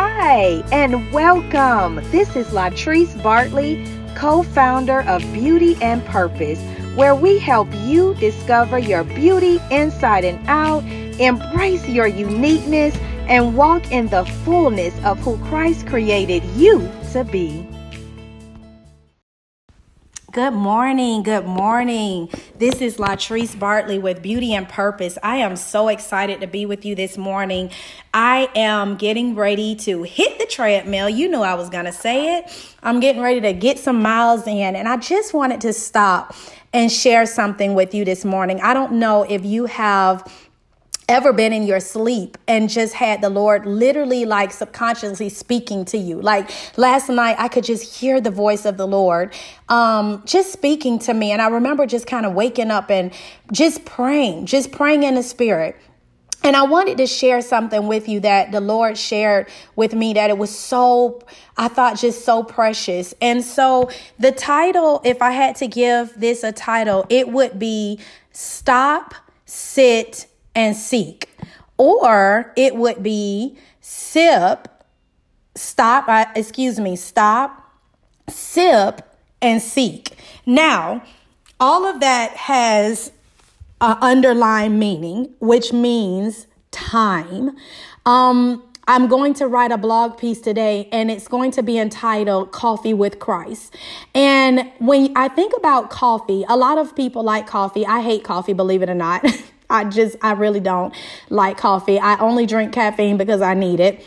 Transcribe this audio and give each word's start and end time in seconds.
Hi, 0.00 0.62
and 0.70 1.10
welcome. 1.10 1.96
This 2.12 2.36
is 2.36 2.46
Latrice 2.50 3.20
Bartley, 3.20 3.84
co 4.14 4.44
founder 4.44 5.00
of 5.00 5.20
Beauty 5.32 5.76
and 5.82 6.06
Purpose, 6.06 6.60
where 6.94 7.16
we 7.16 7.40
help 7.40 7.66
you 7.82 8.14
discover 8.14 8.78
your 8.78 9.02
beauty 9.02 9.58
inside 9.72 10.24
and 10.24 10.38
out, 10.46 10.84
embrace 11.18 11.88
your 11.88 12.06
uniqueness, 12.06 12.96
and 13.26 13.56
walk 13.56 13.90
in 13.90 14.06
the 14.06 14.24
fullness 14.44 14.94
of 15.04 15.18
who 15.18 15.36
Christ 15.46 15.88
created 15.88 16.44
you 16.54 16.88
to 17.12 17.24
be. 17.24 17.67
Good 20.38 20.54
morning. 20.54 21.24
Good 21.24 21.46
morning. 21.46 22.30
This 22.56 22.80
is 22.80 22.98
Latrice 22.98 23.58
Bartley 23.58 23.98
with 23.98 24.22
Beauty 24.22 24.54
and 24.54 24.68
Purpose. 24.68 25.18
I 25.20 25.38
am 25.38 25.56
so 25.56 25.88
excited 25.88 26.42
to 26.42 26.46
be 26.46 26.64
with 26.64 26.84
you 26.84 26.94
this 26.94 27.18
morning. 27.18 27.72
I 28.14 28.48
am 28.54 28.94
getting 28.94 29.34
ready 29.34 29.74
to 29.74 30.04
hit 30.04 30.38
the 30.38 30.46
treadmill. 30.46 31.08
You 31.08 31.28
knew 31.28 31.40
I 31.40 31.54
was 31.54 31.68
going 31.70 31.86
to 31.86 31.92
say 31.92 32.38
it. 32.38 32.76
I'm 32.84 33.00
getting 33.00 33.20
ready 33.20 33.40
to 33.40 33.52
get 33.52 33.80
some 33.80 34.00
miles 34.00 34.46
in, 34.46 34.76
and 34.76 34.86
I 34.86 34.98
just 34.98 35.34
wanted 35.34 35.60
to 35.62 35.72
stop 35.72 36.36
and 36.72 36.88
share 36.92 37.26
something 37.26 37.74
with 37.74 37.92
you 37.92 38.04
this 38.04 38.24
morning. 38.24 38.60
I 38.60 38.74
don't 38.74 38.92
know 38.92 39.24
if 39.24 39.44
you 39.44 39.66
have 39.66 40.22
ever 41.08 41.32
been 41.32 41.52
in 41.52 41.62
your 41.62 41.80
sleep 41.80 42.36
and 42.46 42.68
just 42.68 42.94
had 42.94 43.22
the 43.22 43.30
Lord 43.30 43.64
literally 43.64 44.26
like 44.26 44.52
subconsciously 44.52 45.30
speaking 45.30 45.84
to 45.86 45.98
you. 45.98 46.20
Like 46.20 46.50
last 46.76 47.08
night, 47.08 47.36
I 47.38 47.48
could 47.48 47.64
just 47.64 47.96
hear 47.96 48.20
the 48.20 48.30
voice 48.30 48.66
of 48.66 48.76
the 48.76 48.86
Lord 48.86 49.34
um, 49.68 50.22
just 50.26 50.52
speaking 50.52 50.98
to 51.00 51.14
me. 51.14 51.32
And 51.32 51.40
I 51.40 51.48
remember 51.48 51.86
just 51.86 52.06
kind 52.06 52.26
of 52.26 52.34
waking 52.34 52.70
up 52.70 52.90
and 52.90 53.12
just 53.52 53.84
praying, 53.84 54.46
just 54.46 54.70
praying 54.70 55.02
in 55.02 55.14
the 55.14 55.22
spirit. 55.22 55.76
And 56.44 56.54
I 56.54 56.62
wanted 56.62 56.98
to 56.98 57.06
share 57.06 57.42
something 57.42 57.88
with 57.88 58.08
you 58.08 58.20
that 58.20 58.52
the 58.52 58.60
Lord 58.60 58.96
shared 58.96 59.48
with 59.74 59.92
me 59.92 60.12
that 60.12 60.30
it 60.30 60.38
was 60.38 60.56
so, 60.56 61.20
I 61.56 61.66
thought 61.68 61.98
just 61.98 62.24
so 62.24 62.44
precious. 62.44 63.12
And 63.20 63.44
so 63.44 63.90
the 64.20 64.30
title, 64.30 65.00
if 65.04 65.20
I 65.20 65.32
had 65.32 65.56
to 65.56 65.66
give 65.66 66.12
this 66.18 66.44
a 66.44 66.52
title, 66.52 67.06
it 67.08 67.28
would 67.28 67.58
be 67.58 67.98
Stop, 68.30 69.14
Sit, 69.46 70.27
and 70.58 70.76
seek. 70.76 71.30
Or 71.76 72.52
it 72.56 72.74
would 72.74 73.00
be 73.00 73.56
sip, 73.80 74.66
stop, 75.54 76.08
uh, 76.08 76.26
excuse 76.34 76.80
me, 76.80 76.96
stop, 76.96 77.72
sip, 78.28 79.02
and 79.40 79.62
seek. 79.62 80.16
Now, 80.44 81.04
all 81.60 81.86
of 81.86 82.00
that 82.00 82.32
has 82.32 83.12
an 83.80 83.96
underlying 84.00 84.80
meaning, 84.80 85.32
which 85.38 85.72
means 85.72 86.48
time. 86.72 87.56
Um, 88.04 88.64
I'm 88.88 89.06
going 89.06 89.34
to 89.34 89.46
write 89.46 89.70
a 89.70 89.78
blog 89.78 90.18
piece 90.18 90.40
today 90.40 90.88
and 90.90 91.08
it's 91.08 91.28
going 91.28 91.52
to 91.52 91.62
be 91.62 91.78
entitled 91.78 92.50
Coffee 92.50 92.94
with 92.94 93.20
Christ. 93.20 93.76
And 94.12 94.72
when 94.78 95.12
I 95.14 95.28
think 95.28 95.52
about 95.56 95.90
coffee, 95.90 96.44
a 96.48 96.56
lot 96.56 96.78
of 96.78 96.96
people 96.96 97.22
like 97.22 97.46
coffee. 97.46 97.86
I 97.86 98.00
hate 98.00 98.24
coffee, 98.24 98.54
believe 98.54 98.82
it 98.82 98.90
or 98.90 98.94
not. 98.94 99.24
I 99.70 99.84
just, 99.84 100.16
I 100.22 100.32
really 100.32 100.60
don't 100.60 100.94
like 101.28 101.58
coffee. 101.58 101.98
I 101.98 102.18
only 102.18 102.46
drink 102.46 102.72
caffeine 102.72 103.16
because 103.16 103.42
I 103.42 103.54
need 103.54 103.80
it. 103.80 104.04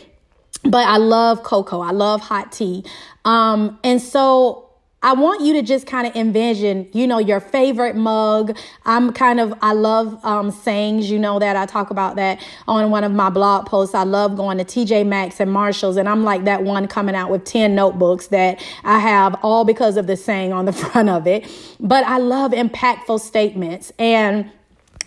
But 0.64 0.86
I 0.86 0.96
love 0.96 1.42
cocoa. 1.42 1.80
I 1.80 1.90
love 1.90 2.20
hot 2.20 2.52
tea. 2.52 2.84
Um, 3.24 3.78
and 3.82 4.00
so 4.00 4.68
I 5.04 5.14
want 5.14 5.40
you 5.40 5.54
to 5.54 5.62
just 5.62 5.86
kind 5.88 6.06
of 6.06 6.14
envision, 6.14 6.88
you 6.92 7.08
know, 7.08 7.18
your 7.18 7.40
favorite 7.40 7.96
mug. 7.96 8.56
I'm 8.84 9.12
kind 9.12 9.40
of, 9.40 9.52
I 9.60 9.72
love 9.72 10.24
um, 10.24 10.52
sayings, 10.52 11.10
you 11.10 11.18
know, 11.18 11.40
that 11.40 11.56
I 11.56 11.66
talk 11.66 11.90
about 11.90 12.14
that 12.16 12.40
on 12.68 12.90
one 12.92 13.02
of 13.02 13.10
my 13.10 13.28
blog 13.28 13.66
posts. 13.66 13.96
I 13.96 14.04
love 14.04 14.36
going 14.36 14.58
to 14.58 14.64
TJ 14.64 15.04
Maxx 15.04 15.40
and 15.40 15.50
Marshalls, 15.50 15.96
and 15.96 16.08
I'm 16.08 16.22
like 16.22 16.44
that 16.44 16.62
one 16.62 16.86
coming 16.86 17.16
out 17.16 17.30
with 17.30 17.44
10 17.44 17.74
notebooks 17.74 18.28
that 18.28 18.64
I 18.84 19.00
have 19.00 19.34
all 19.42 19.64
because 19.64 19.96
of 19.96 20.06
the 20.06 20.16
saying 20.16 20.52
on 20.52 20.66
the 20.66 20.72
front 20.72 21.08
of 21.08 21.26
it. 21.26 21.50
But 21.80 22.04
I 22.04 22.18
love 22.18 22.52
impactful 22.52 23.18
statements. 23.20 23.92
And 23.98 24.52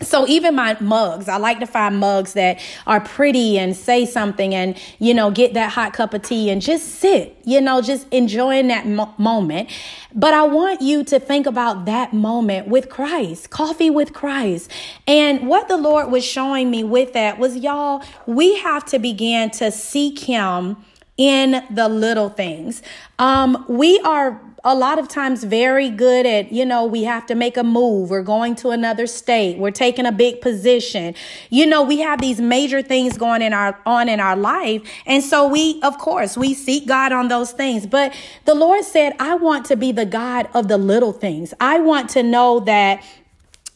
so 0.02 0.26
even 0.26 0.54
my 0.54 0.76
mugs, 0.80 1.28
I 1.28 1.36
like 1.38 1.60
to 1.60 1.66
find 1.66 1.98
mugs 1.98 2.34
that 2.34 2.60
are 2.86 3.00
pretty 3.00 3.58
and 3.58 3.74
say 3.74 4.04
something 4.04 4.54
and, 4.54 4.76
you 4.98 5.14
know, 5.14 5.30
get 5.30 5.54
that 5.54 5.72
hot 5.72 5.94
cup 5.94 6.12
of 6.12 6.22
tea 6.22 6.50
and 6.50 6.60
just 6.60 6.96
sit, 6.96 7.36
you 7.44 7.60
know, 7.60 7.80
just 7.80 8.06
enjoying 8.12 8.68
that 8.68 8.86
mo- 8.86 9.14
moment. 9.16 9.70
But 10.14 10.34
I 10.34 10.42
want 10.42 10.82
you 10.82 11.02
to 11.04 11.18
think 11.18 11.46
about 11.46 11.86
that 11.86 12.12
moment 12.12 12.68
with 12.68 12.88
Christ, 12.88 13.50
coffee 13.50 13.90
with 13.90 14.12
Christ. 14.12 14.70
And 15.06 15.48
what 15.48 15.68
the 15.68 15.76
Lord 15.76 16.10
was 16.10 16.24
showing 16.24 16.70
me 16.70 16.84
with 16.84 17.14
that 17.14 17.38
was 17.38 17.56
y'all, 17.56 18.02
we 18.26 18.56
have 18.58 18.84
to 18.86 18.98
begin 18.98 19.50
to 19.52 19.70
seek 19.70 20.18
him 20.18 20.76
in 21.16 21.64
the 21.70 21.88
little 21.88 22.28
things. 22.28 22.82
Um, 23.18 23.64
we 23.68 23.98
are 24.00 24.40
a 24.66 24.74
lot 24.74 24.98
of 24.98 25.06
times 25.06 25.44
very 25.44 25.88
good 25.88 26.26
at, 26.26 26.50
you 26.50 26.66
know, 26.66 26.84
we 26.84 27.04
have 27.04 27.24
to 27.26 27.36
make 27.36 27.56
a 27.56 27.62
move. 27.62 28.10
We're 28.10 28.24
going 28.24 28.56
to 28.56 28.70
another 28.70 29.06
state. 29.06 29.58
We're 29.58 29.70
taking 29.70 30.06
a 30.06 30.12
big 30.12 30.40
position. 30.40 31.14
You 31.50 31.66
know, 31.66 31.84
we 31.84 32.00
have 32.00 32.20
these 32.20 32.40
major 32.40 32.82
things 32.82 33.16
going 33.16 33.42
in 33.42 33.52
our 33.52 33.78
on 33.86 34.08
in 34.08 34.18
our 34.18 34.34
life. 34.34 34.82
And 35.06 35.22
so 35.22 35.46
we, 35.46 35.80
of 35.82 35.96
course, 35.98 36.36
we 36.36 36.52
seek 36.52 36.88
God 36.88 37.12
on 37.12 37.28
those 37.28 37.52
things. 37.52 37.86
But 37.86 38.12
the 38.44 38.56
Lord 38.56 38.84
said, 38.84 39.14
I 39.20 39.36
want 39.36 39.66
to 39.66 39.76
be 39.76 39.92
the 39.92 40.04
God 40.04 40.48
of 40.52 40.66
the 40.66 40.78
little 40.78 41.12
things. 41.12 41.54
I 41.60 41.78
want 41.78 42.10
to 42.10 42.24
know 42.24 42.58
that 42.60 43.04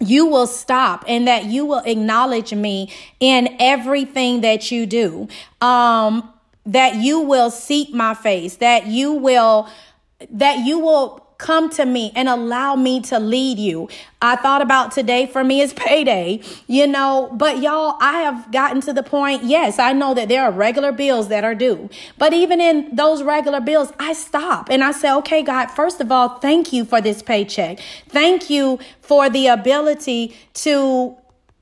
you 0.00 0.26
will 0.26 0.48
stop 0.48 1.04
and 1.06 1.28
that 1.28 1.44
you 1.44 1.66
will 1.66 1.82
acknowledge 1.84 2.52
me 2.52 2.92
in 3.20 3.54
everything 3.60 4.40
that 4.40 4.72
you 4.72 4.86
do. 4.86 5.28
Um, 5.60 6.32
that 6.66 6.96
you 6.96 7.20
will 7.20 7.50
seek 7.50 7.92
my 7.92 8.14
face, 8.14 8.56
that 8.56 8.86
you 8.86 9.12
will 9.12 9.68
that 10.31 10.58
you 10.66 10.78
will 10.78 11.26
come 11.41 11.70
to 11.70 11.86
me 11.86 12.12
and 12.14 12.28
allow 12.28 12.76
me 12.76 13.00
to 13.00 13.19
lead 13.19 13.58
you. 13.58 13.88
I 14.20 14.36
thought 14.36 14.60
about 14.60 14.92
today 14.92 15.26
for 15.26 15.42
me 15.42 15.62
is 15.62 15.72
payday, 15.72 16.42
you 16.66 16.86
know, 16.86 17.31
but 17.32 17.62
y'all, 17.62 17.97
I 17.98 18.20
have 18.20 18.53
gotten 18.53 18.82
to 18.82 18.92
the 18.92 19.03
point. 19.03 19.44
Yes, 19.44 19.78
I 19.78 19.94
know 19.94 20.12
that 20.12 20.28
there 20.28 20.44
are 20.44 20.53
regular 20.53 20.92
bills 20.92 21.28
that 21.28 21.42
are 21.42 21.54
due, 21.54 21.88
but 22.19 22.34
even 22.34 22.60
in 22.60 22.94
those 22.94 23.22
regular 23.22 23.60
bills, 23.60 23.91
I 23.98 24.12
stop 24.12 24.69
and 24.69 24.84
I 24.84 24.92
say, 24.92 25.10
okay, 25.14 25.42
God, 25.42 25.69
first 25.70 26.00
of 26.00 26.12
all, 26.12 26.38
thank 26.41 26.75
you 26.75 26.84
for 26.84 27.00
this 27.00 27.22
paycheck. 27.22 27.80
Thank 28.09 28.50
you 28.50 28.78
for 29.00 29.30
the 29.30 29.47
ability 29.47 30.36
to 30.54 31.16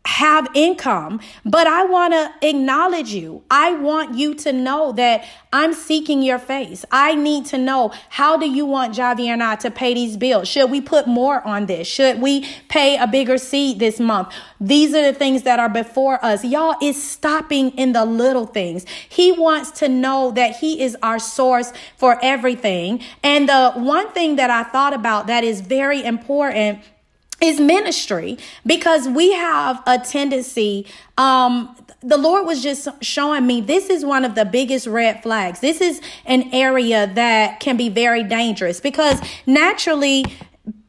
have 0.09 0.49
income, 0.55 1.21
but 1.45 1.67
I 1.67 1.85
want 1.85 2.15
to 2.15 2.49
acknowledge 2.49 3.11
you. 3.11 3.43
I 3.51 3.73
want 3.75 4.17
you 4.17 4.35
to 4.37 4.55
know 4.55 4.93
that 4.93 5.23
I'm 5.53 5.75
seeking 5.75 6.23
your 6.23 6.39
face. 6.39 6.83
I 6.91 7.15
need 7.15 7.45
to 7.47 7.59
know 7.59 7.93
how 8.09 8.39
do 8.39 8.49
you 8.49 8.65
want 8.65 8.95
Javi 8.95 9.27
and 9.27 9.43
I 9.43 9.57
to 9.57 9.71
pay 9.71 9.93
these 9.93 10.17
bills? 10.17 10.49
Should 10.49 10.71
we 10.71 10.81
put 10.81 11.07
more 11.07 11.47
on 11.47 11.67
this? 11.67 11.87
Should 11.87 12.23
we 12.23 12.49
pay 12.69 12.97
a 12.97 13.07
bigger 13.07 13.37
seed 13.37 13.81
this 13.81 14.01
month? 14.01 14.33
These 14.59 14.95
are 14.95 15.03
the 15.03 15.13
things 15.13 15.43
that 15.43 15.61
are 15.61 15.69
before 15.69 16.25
us. 16.25 16.43
Y'all 16.43 16.77
is 16.81 17.01
stopping 17.01 17.71
in 17.73 17.93
the 17.93 18.07
little 18.07 18.47
things. 18.47 18.87
He 19.11 19.31
wants 19.33 19.71
to 19.73 19.91
know 19.91 20.31
that 20.31 20.57
he 20.57 20.81
is 20.81 20.97
our 21.03 21.19
source 21.19 21.71
for 21.99 22.19
everything. 22.23 23.03
And 23.23 23.47
the 23.47 23.73
one 23.73 24.11
thing 24.13 24.37
that 24.37 24.49
I 24.49 24.63
thought 24.63 24.95
about 24.95 25.27
that 25.27 25.45
is 25.45 25.61
very 25.61 26.03
important 26.03 26.81
is 27.41 27.61
ministry 27.61 28.37
because 28.67 29.09
we 29.09 29.33
have 29.33 29.83
a 29.87 29.99
tendency 29.99 30.87
um 31.17 31.75
the 32.03 32.17
lord 32.17 32.47
was 32.47 32.63
just 32.63 32.89
showing 33.03 33.47
me 33.47 33.61
this 33.61 33.89
is 33.91 34.05
one 34.05 34.25
of 34.25 34.35
the 34.35 34.45
biggest 34.45 34.87
red 34.87 35.23
flags 35.23 35.61
this 35.61 35.81
is 35.81 36.01
an 36.27 36.49
area 36.53 37.07
that 37.15 37.61
can 37.61 37.77
be 37.77 37.89
very 37.89 38.25
dangerous 38.25 38.81
because 38.81 39.21
naturally 39.47 40.25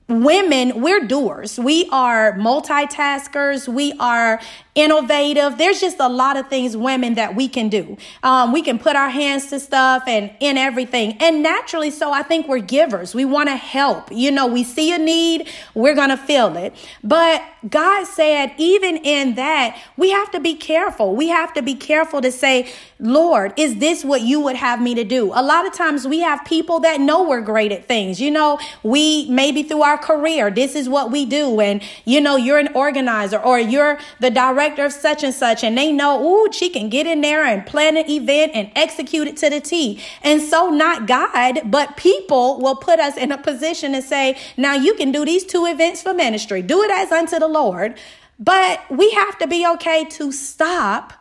women, 0.09 0.81
we're 0.81 1.05
doers. 1.05 1.59
We 1.59 1.87
are 1.91 2.33
multitaskers. 2.33 3.67
We 3.67 3.93
are 3.99 4.41
innovative. 4.79 5.57
There's 5.57 5.81
just 5.81 5.97
a 6.00 6.07
lot 6.07 6.38
of 6.38 6.47
things, 6.47 6.78
women, 6.78 7.16
that 7.16 7.35
we 7.35 7.47
can 7.47 7.69
do. 7.69 7.97
Um, 8.23 8.53
we 8.53 8.62
can 8.62 8.79
put 8.79 8.95
our 8.95 9.09
hands 9.09 9.47
to 9.47 9.59
stuff 9.59 10.03
and 10.08 10.31
in 10.40 10.58
everything. 10.58 11.17
And 11.20 11.43
naturally, 11.43 11.91
so 11.91 12.11
I 12.11 12.23
think 12.23 12.47
we're 12.47 12.59
givers. 12.59 13.14
We 13.14 13.26
want 13.26 13.49
to 13.49 13.55
help. 13.55 14.11
You 14.11 14.31
know, 14.31 14.47
we 14.47 14.64
see 14.64 14.93
a 14.93 14.97
need, 14.97 15.49
we're 15.73 15.96
going 15.96 16.09
to 16.09 16.17
fill 16.17 16.55
it. 16.58 16.76
But 17.03 17.43
God 17.70 18.05
said, 18.05 18.53
even 18.58 18.97
in 18.97 19.35
that, 19.35 19.78
we 19.97 20.11
have 20.11 20.31
to 20.31 20.40
be 20.40 20.55
careful. 20.55 21.16
We 21.16 21.28
have 21.28 21.53
to 21.53 21.61
be 21.61 21.76
careful 21.76 22.22
to 22.22 22.31
say, 22.31 22.72
Lord, 22.99 23.53
is 23.58 23.78
this 23.78 24.05
what 24.05 24.22
you 24.22 24.40
would 24.40 24.55
have 24.55 24.81
me 24.81 24.96
to 24.96 25.03
do? 25.03 25.31
A 25.34 25.43
lot 25.43 25.67
of 25.67 25.73
times 25.73 26.08
we 26.08 26.20
have 26.20 26.43
people 26.46 26.79
that 26.81 27.02
know 27.02 27.28
we're 27.28 27.41
great 27.41 27.72
at 27.72 27.85
things. 27.85 28.22
You 28.22 28.31
know, 28.31 28.59
we 28.84 29.29
maybe 29.29 29.64
through 29.64 29.81
our 29.81 29.97
career, 29.97 30.49
this 30.49 30.76
is 30.76 30.87
what 30.87 31.11
we 31.11 31.26
do. 31.26 31.59
And, 31.59 31.81
you 32.05 32.22
know, 32.22 32.35
you're 32.37 32.59
an 32.59 32.70
organizer 32.73 33.40
or 33.40 33.59
you're 33.59 33.99
the 34.20 34.29
director 34.29 34.68
of 34.77 34.93
such 34.93 35.23
and 35.23 35.33
such. 35.33 35.63
And 35.63 35.75
they 35.75 35.91
know, 35.91 36.21
ooh, 36.23 36.51
she 36.51 36.69
can 36.69 36.89
get 36.89 37.07
in 37.07 37.21
there 37.21 37.43
and 37.43 37.66
plan 37.66 37.97
an 37.97 38.07
event 38.07 38.51
and 38.53 38.69
execute 38.75 39.27
it 39.27 39.37
to 39.37 39.49
the 39.49 39.59
T. 39.59 39.99
And 40.21 40.41
so 40.41 40.69
not 40.69 41.07
God, 41.07 41.61
but 41.66 41.97
people 41.97 42.59
will 42.59 42.75
put 42.75 42.99
us 42.99 43.17
in 43.17 43.31
a 43.31 43.37
position 43.37 43.93
to 43.93 44.01
say, 44.01 44.37
now 44.57 44.75
you 44.75 44.93
can 44.93 45.11
do 45.11 45.25
these 45.25 45.43
two 45.43 45.66
events 45.66 46.03
for 46.03 46.13
ministry. 46.13 46.61
Do 46.61 46.83
it 46.83 46.91
as 46.91 47.11
unto 47.11 47.39
the 47.39 47.47
Lord. 47.47 47.97
But 48.37 48.81
we 48.91 49.09
have 49.11 49.37
to 49.39 49.47
be 49.47 49.66
okay 49.66 50.05
to 50.05 50.31
stop, 50.31 51.13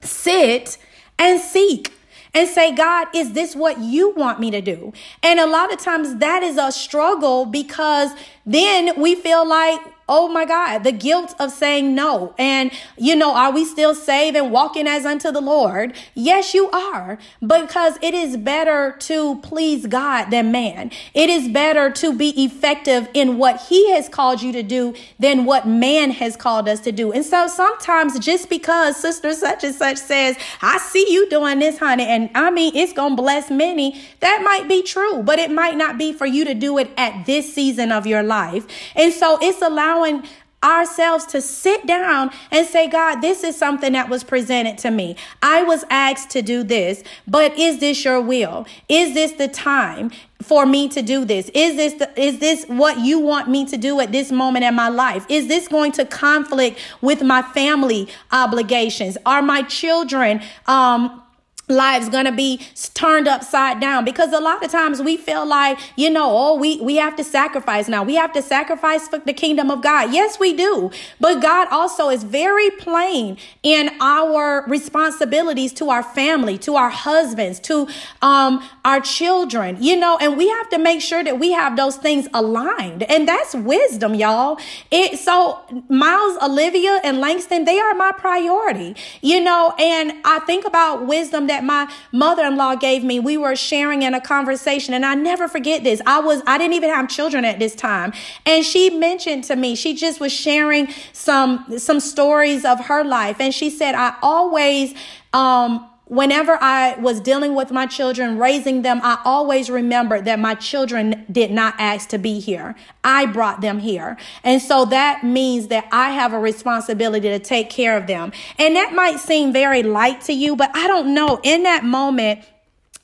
sit, 0.00 0.78
and 1.18 1.40
seek. 1.40 1.92
and 2.34 2.48
say, 2.48 2.72
God, 2.74 3.08
is 3.14 3.32
this 3.32 3.56
what 3.56 3.78
you 3.80 4.10
want 4.10 4.40
me 4.40 4.50
to 4.50 4.60
do? 4.60 4.92
And 5.22 5.40
a 5.40 5.46
lot 5.46 5.72
of 5.72 5.80
times 5.80 6.16
that 6.16 6.42
is 6.42 6.56
a 6.56 6.70
struggle 6.70 7.46
because 7.46 8.10
then 8.46 9.00
we 9.00 9.14
feel 9.14 9.46
like, 9.46 9.80
oh 10.10 10.28
my 10.28 10.44
God, 10.44 10.80
the 10.80 10.92
guilt 10.92 11.34
of 11.38 11.52
saying 11.52 11.94
no. 11.94 12.34
And, 12.36 12.72
you 12.98 13.14
know, 13.14 13.34
are 13.34 13.52
we 13.52 13.64
still 13.64 13.94
saved 13.94 14.36
and 14.36 14.50
walking 14.50 14.88
as 14.88 15.06
unto 15.06 15.30
the 15.30 15.40
Lord? 15.40 15.94
Yes, 16.14 16.52
you 16.52 16.68
are. 16.70 17.16
Because 17.40 17.96
it 18.02 18.12
is 18.12 18.36
better 18.36 18.96
to 18.98 19.36
please 19.36 19.86
God 19.86 20.30
than 20.30 20.50
man. 20.50 20.90
It 21.14 21.30
is 21.30 21.48
better 21.48 21.90
to 21.92 22.12
be 22.12 22.44
effective 22.44 23.08
in 23.14 23.38
what 23.38 23.60
He 23.68 23.92
has 23.92 24.08
called 24.08 24.42
you 24.42 24.52
to 24.52 24.64
do 24.64 24.94
than 25.20 25.44
what 25.44 25.66
man 25.66 26.10
has 26.10 26.36
called 26.36 26.68
us 26.68 26.80
to 26.80 26.92
do. 26.92 27.12
And 27.12 27.24
so 27.24 27.46
sometimes 27.46 28.18
just 28.18 28.50
because 28.50 28.96
sister 28.96 29.32
such 29.32 29.62
and 29.62 29.74
such 29.74 29.98
says, 29.98 30.36
I 30.60 30.78
see 30.78 31.06
you 31.12 31.30
doing 31.30 31.60
this, 31.60 31.78
honey, 31.78 32.04
and 32.04 32.30
I 32.34 32.50
mean, 32.50 32.74
it's 32.74 32.92
going 32.92 33.16
to 33.16 33.22
bless 33.22 33.48
many, 33.48 34.00
that 34.18 34.42
might 34.42 34.68
be 34.68 34.82
true, 34.82 35.22
but 35.22 35.38
it 35.38 35.52
might 35.52 35.76
not 35.76 35.98
be 35.98 36.12
for 36.12 36.26
you 36.26 36.44
to 36.46 36.54
do 36.54 36.78
it 36.78 36.90
at 36.96 37.26
this 37.26 37.54
season 37.54 37.92
of 37.92 38.08
your 38.08 38.24
life. 38.24 38.66
And 38.96 39.12
so 39.12 39.38
it's 39.40 39.62
allowing 39.62 39.99
allowing 40.00 40.24
ourselves 40.62 41.24
to 41.24 41.40
sit 41.40 41.86
down 41.86 42.30
and 42.50 42.66
say, 42.66 42.86
God, 42.86 43.22
this 43.22 43.42
is 43.44 43.56
something 43.56 43.94
that 43.94 44.10
was 44.10 44.22
presented 44.22 44.76
to 44.78 44.90
me. 44.90 45.16
I 45.42 45.62
was 45.62 45.86
asked 45.88 46.28
to 46.30 46.42
do 46.42 46.62
this, 46.62 47.02
but 47.26 47.58
is 47.58 47.80
this 47.80 48.04
your 48.04 48.20
will? 48.20 48.66
Is 48.88 49.14
this 49.14 49.32
the 49.32 49.48
time? 49.48 50.10
for 50.42 50.64
me 50.64 50.88
to 50.88 51.02
do 51.02 51.26
this? 51.26 51.50
Is 51.52 51.76
this 51.76 51.92
the, 51.92 52.18
is 52.18 52.38
this 52.38 52.64
what 52.64 52.98
you 52.98 53.18
want 53.18 53.50
me 53.50 53.66
to 53.66 53.76
do 53.76 54.00
at 54.00 54.10
this 54.10 54.32
moment 54.32 54.64
in 54.64 54.74
my 54.74 54.88
life? 54.88 55.26
Is 55.28 55.48
this 55.48 55.68
going 55.68 55.92
to 55.92 56.06
conflict 56.06 56.78
with 57.02 57.22
my 57.22 57.42
family 57.42 58.08
obligations? 58.32 59.18
Are 59.26 59.42
my 59.42 59.60
children 59.64 60.40
um 60.66 61.22
lives 61.70 62.08
gonna 62.08 62.32
be 62.32 62.60
turned 62.94 63.28
upside 63.28 63.80
down. 63.80 64.04
Because 64.04 64.32
a 64.32 64.40
lot 64.40 64.64
of 64.64 64.70
times 64.70 65.00
we 65.00 65.16
feel 65.16 65.46
like 65.46 65.78
you 65.96 66.10
know 66.10 66.28
oh 66.30 66.56
we 66.56 66.80
we 66.80 66.96
have 66.96 67.16
to 67.16 67.24
sacrifice 67.24 67.88
now. 67.88 68.02
We 68.02 68.14
have 68.16 68.32
to 68.34 68.42
sacrifice 68.42 69.08
for 69.08 69.18
the 69.18 69.32
kingdom 69.32 69.70
of 69.70 69.82
god. 69.82 70.12
Yes 70.12 70.38
we 70.38 70.52
do. 70.52 70.90
But 71.18 71.40
god 71.40 71.68
also 71.70 72.08
is 72.08 72.24
very 72.24 72.70
plain 72.70 73.38
in 73.62 73.90
our 74.00 74.64
responsibilities 74.66 75.72
to 75.74 75.90
our 75.90 76.02
family 76.02 76.58
to 76.58 76.76
our 76.76 76.90
husbands 76.90 77.60
to 77.60 77.88
um 78.22 78.62
our 78.84 79.00
children 79.00 79.76
you 79.80 79.96
know 79.96 80.18
and 80.20 80.36
we 80.36 80.48
have 80.48 80.68
to 80.70 80.78
make 80.78 81.00
sure 81.00 81.22
that 81.22 81.38
we 81.38 81.52
have 81.52 81.76
those 81.76 81.96
things 81.96 82.28
aligned. 82.34 83.02
And 83.04 83.28
that's 83.28 83.54
wisdom 83.54 84.14
y'all. 84.14 84.58
It 84.90 85.18
so 85.18 85.60
miles 85.88 86.36
olivia 86.42 87.00
and 87.04 87.20
langston 87.20 87.64
they 87.64 87.78
are 87.78 87.94
my 87.94 88.12
priority 88.12 88.94
you 89.20 89.40
know 89.40 89.74
and 89.78 90.12
i 90.24 90.38
think 90.40 90.64
about 90.64 91.06
wisdom 91.06 91.46
that 91.46 91.59
that 91.60 91.66
my 91.66 91.92
mother-in-law 92.12 92.76
gave 92.76 93.04
me. 93.04 93.20
We 93.20 93.36
were 93.36 93.56
sharing 93.56 94.02
in 94.02 94.14
a 94.14 94.20
conversation 94.20 94.94
and 94.94 95.04
I 95.04 95.14
never 95.14 95.48
forget 95.48 95.84
this. 95.84 96.00
I 96.06 96.20
was 96.20 96.42
I 96.46 96.58
didn't 96.58 96.74
even 96.74 96.90
have 96.90 97.08
children 97.08 97.44
at 97.44 97.58
this 97.58 97.74
time. 97.74 98.12
And 98.46 98.64
she 98.64 98.90
mentioned 98.90 99.44
to 99.44 99.56
me, 99.56 99.74
she 99.74 99.94
just 99.94 100.20
was 100.20 100.32
sharing 100.32 100.88
some 101.12 101.78
some 101.78 102.00
stories 102.00 102.64
of 102.64 102.80
her 102.86 103.04
life 103.04 103.40
and 103.40 103.54
she 103.54 103.70
said 103.70 103.94
I 103.94 104.16
always 104.22 104.94
um 105.32 105.89
whenever 106.10 106.58
I 106.60 106.96
was 106.96 107.20
dealing 107.20 107.54
with 107.54 107.70
my 107.70 107.86
children, 107.86 108.36
raising 108.36 108.82
them, 108.82 109.00
I 109.04 109.22
always 109.24 109.70
remembered 109.70 110.24
that 110.24 110.40
my 110.40 110.56
children 110.56 111.24
did 111.30 111.52
not 111.52 111.76
ask 111.78 112.08
to 112.08 112.18
be 112.18 112.40
here. 112.40 112.74
I 113.04 113.26
brought 113.26 113.60
them 113.60 113.78
here. 113.78 114.18
And 114.42 114.60
so 114.60 114.84
that 114.86 115.22
means 115.22 115.68
that 115.68 115.86
I 115.92 116.10
have 116.10 116.32
a 116.32 116.38
responsibility 116.38 117.28
to 117.28 117.38
take 117.38 117.70
care 117.70 117.96
of 117.96 118.08
them. 118.08 118.32
And 118.58 118.74
that 118.74 118.92
might 118.92 119.20
seem 119.20 119.52
very 119.52 119.84
light 119.84 120.20
to 120.22 120.32
you, 120.32 120.56
but 120.56 120.72
I 120.74 120.88
don't 120.88 121.14
know. 121.14 121.38
In 121.44 121.62
that 121.62 121.84
moment, 121.84 122.40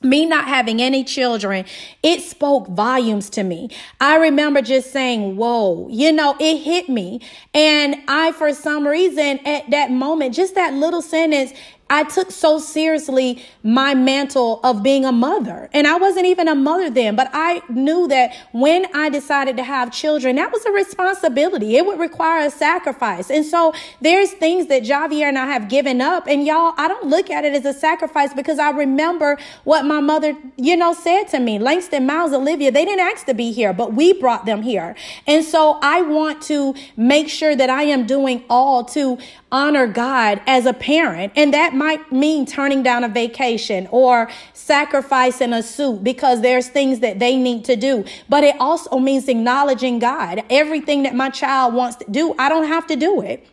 me 0.03 0.25
not 0.25 0.45
having 0.45 0.81
any 0.81 1.03
children, 1.03 1.65
it 2.03 2.21
spoke 2.21 2.67
volumes 2.67 3.29
to 3.31 3.43
me. 3.43 3.69
I 3.99 4.17
remember 4.17 4.61
just 4.61 4.91
saying, 4.91 5.37
Whoa, 5.37 5.87
you 5.89 6.11
know, 6.11 6.35
it 6.39 6.57
hit 6.57 6.87
me. 6.87 7.21
And 7.53 7.95
I, 8.07 8.31
for 8.33 8.53
some 8.53 8.85
reason, 8.85 9.39
at 9.45 9.69
that 9.71 9.91
moment, 9.91 10.35
just 10.35 10.53
that 10.55 10.73
little 10.73 11.01
sentence, 11.01 11.51
I 11.89 12.03
took 12.03 12.31
so 12.31 12.59
seriously 12.59 13.43
my 13.63 13.93
mantle 13.95 14.59
of 14.63 14.83
being 14.83 15.05
a 15.05 15.11
mother. 15.11 15.69
And 15.73 15.87
I 15.87 15.97
wasn't 15.97 16.25
even 16.25 16.47
a 16.47 16.55
mother 16.55 16.89
then, 16.89 17.15
but 17.15 17.29
I 17.33 17.61
knew 17.69 18.07
that 18.07 18.35
when 18.51 18.85
I 18.93 19.09
decided 19.09 19.57
to 19.57 19.63
have 19.63 19.91
children, 19.91 20.35
that 20.35 20.51
was 20.51 20.65
a 20.65 20.71
responsibility. 20.71 21.77
It 21.77 21.85
would 21.85 21.99
require 21.99 22.45
a 22.45 22.49
sacrifice. 22.49 23.29
And 23.29 23.45
so 23.45 23.73
there's 24.01 24.31
things 24.31 24.67
that 24.67 24.83
Javier 24.83 25.23
and 25.23 25.37
I 25.37 25.45
have 25.45 25.69
given 25.69 26.01
up. 26.01 26.27
And 26.27 26.45
y'all, 26.45 26.73
I 26.77 26.87
don't 26.87 27.07
look 27.07 27.29
at 27.29 27.45
it 27.45 27.53
as 27.53 27.65
a 27.65 27.73
sacrifice 27.77 28.33
because 28.33 28.59
I 28.59 28.71
remember 28.71 29.37
what 29.63 29.85
my 29.85 29.99
mother, 29.99 30.35
you 30.57 30.75
know, 30.75 30.93
said 30.93 31.25
to 31.29 31.39
me. 31.39 31.59
Langston, 31.59 32.05
Miles, 32.05 32.33
Olivia, 32.33 32.71
they 32.71 32.85
didn't 32.85 33.05
ask 33.05 33.25
to 33.25 33.33
be 33.33 33.51
here, 33.51 33.73
but 33.73 33.93
we 33.93 34.13
brought 34.13 34.45
them 34.45 34.61
here. 34.61 34.95
And 35.25 35.43
so 35.43 35.79
I 35.81 36.01
want 36.01 36.41
to 36.43 36.75
make 36.95 37.29
sure 37.29 37.55
that 37.55 37.69
I 37.69 37.83
am 37.83 38.05
doing 38.05 38.43
all 38.49 38.83
to 38.85 39.17
honor 39.51 39.87
God 39.87 40.41
as 40.45 40.65
a 40.65 40.73
parent. 40.73 41.33
And 41.35 41.53
that 41.53 41.73
might 41.77 42.11
mean 42.11 42.45
turning 42.45 42.83
down 42.83 43.03
a 43.03 43.09
vacation 43.09 43.87
or 43.91 44.29
sacrificing 44.53 45.53
a 45.53 45.63
suit 45.63 46.03
because 46.03 46.41
there's 46.41 46.67
things 46.67 46.99
that 46.99 47.19
they 47.19 47.37
need 47.37 47.65
to 47.65 47.75
do. 47.75 48.03
But 48.27 48.43
it 48.43 48.55
also 48.59 48.99
means 48.99 49.27
acknowledging 49.27 49.99
God. 49.99 50.43
Everything 50.49 51.03
that 51.03 51.15
my 51.15 51.29
child 51.29 51.73
wants 51.73 51.97
to 51.97 52.05
do, 52.09 52.35
I 52.37 52.49
don't 52.49 52.67
have 52.67 52.87
to 52.87 52.95
do 52.95 53.21
it. 53.21 53.47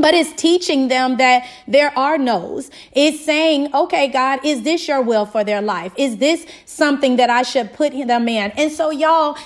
But 0.00 0.14
it's 0.14 0.32
teaching 0.32 0.88
them 0.88 1.16
that 1.16 1.46
there 1.66 1.96
are 1.98 2.18
no's. 2.18 2.70
It's 2.92 3.24
saying, 3.24 3.74
okay, 3.74 4.08
God, 4.08 4.40
is 4.44 4.62
this 4.62 4.86
your 4.86 5.02
will 5.02 5.26
for 5.26 5.42
their 5.42 5.60
life? 5.60 5.92
Is 5.96 6.18
this 6.18 6.46
something 6.66 7.16
that 7.16 7.30
I 7.30 7.42
should 7.42 7.72
put 7.72 7.92
them 7.92 8.28
in? 8.28 8.52
And 8.52 8.70
so, 8.70 8.90
y'all, 8.90 9.36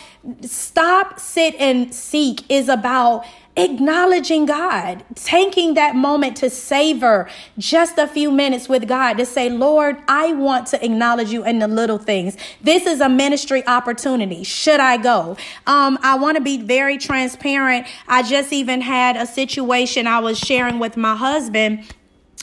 stop, 0.43 1.19
sit, 1.19 1.55
and 1.55 1.95
seek 1.95 2.51
is 2.51 2.69
about 2.69 3.25
acknowledging 3.57 4.47
God, 4.47 5.05
taking 5.15 5.75
that 5.75 5.95
moment 5.95 6.39
to 6.39 6.49
savor 6.49 7.29
just 7.59 7.99
a 7.99 8.07
few 8.07 8.31
minutes 8.31 8.69
with 8.69 8.89
God 8.89 9.19
to 9.19 9.27
say, 9.27 9.51
Lord, 9.51 9.99
I 10.09 10.33
want 10.33 10.69
to 10.69 10.85
acknowledge 10.85 11.31
you 11.31 11.45
in 11.45 11.59
the 11.59 11.69
little 11.69 11.99
things. 11.99 12.37
This 12.63 12.87
is 12.87 13.01
a 13.01 13.09
ministry 13.09 13.67
opportunity. 13.67 14.43
Should 14.43 14.81
I 14.81 14.97
go? 14.97 15.37
Um, 15.67 15.99
I 16.03 16.17
want 16.17 16.37
to 16.37 16.43
be 16.43 16.63
very 16.63 16.97
transparent. 16.97 17.87
I 18.09 18.23
just 18.23 18.53
even 18.53 18.81
had 18.81 19.17
a 19.17 19.27
situation 19.27 20.07
I 20.07 20.21
was 20.21 20.39
sharing 20.39 20.79
with 20.79 20.97
my 20.97 21.15
husband 21.15 21.85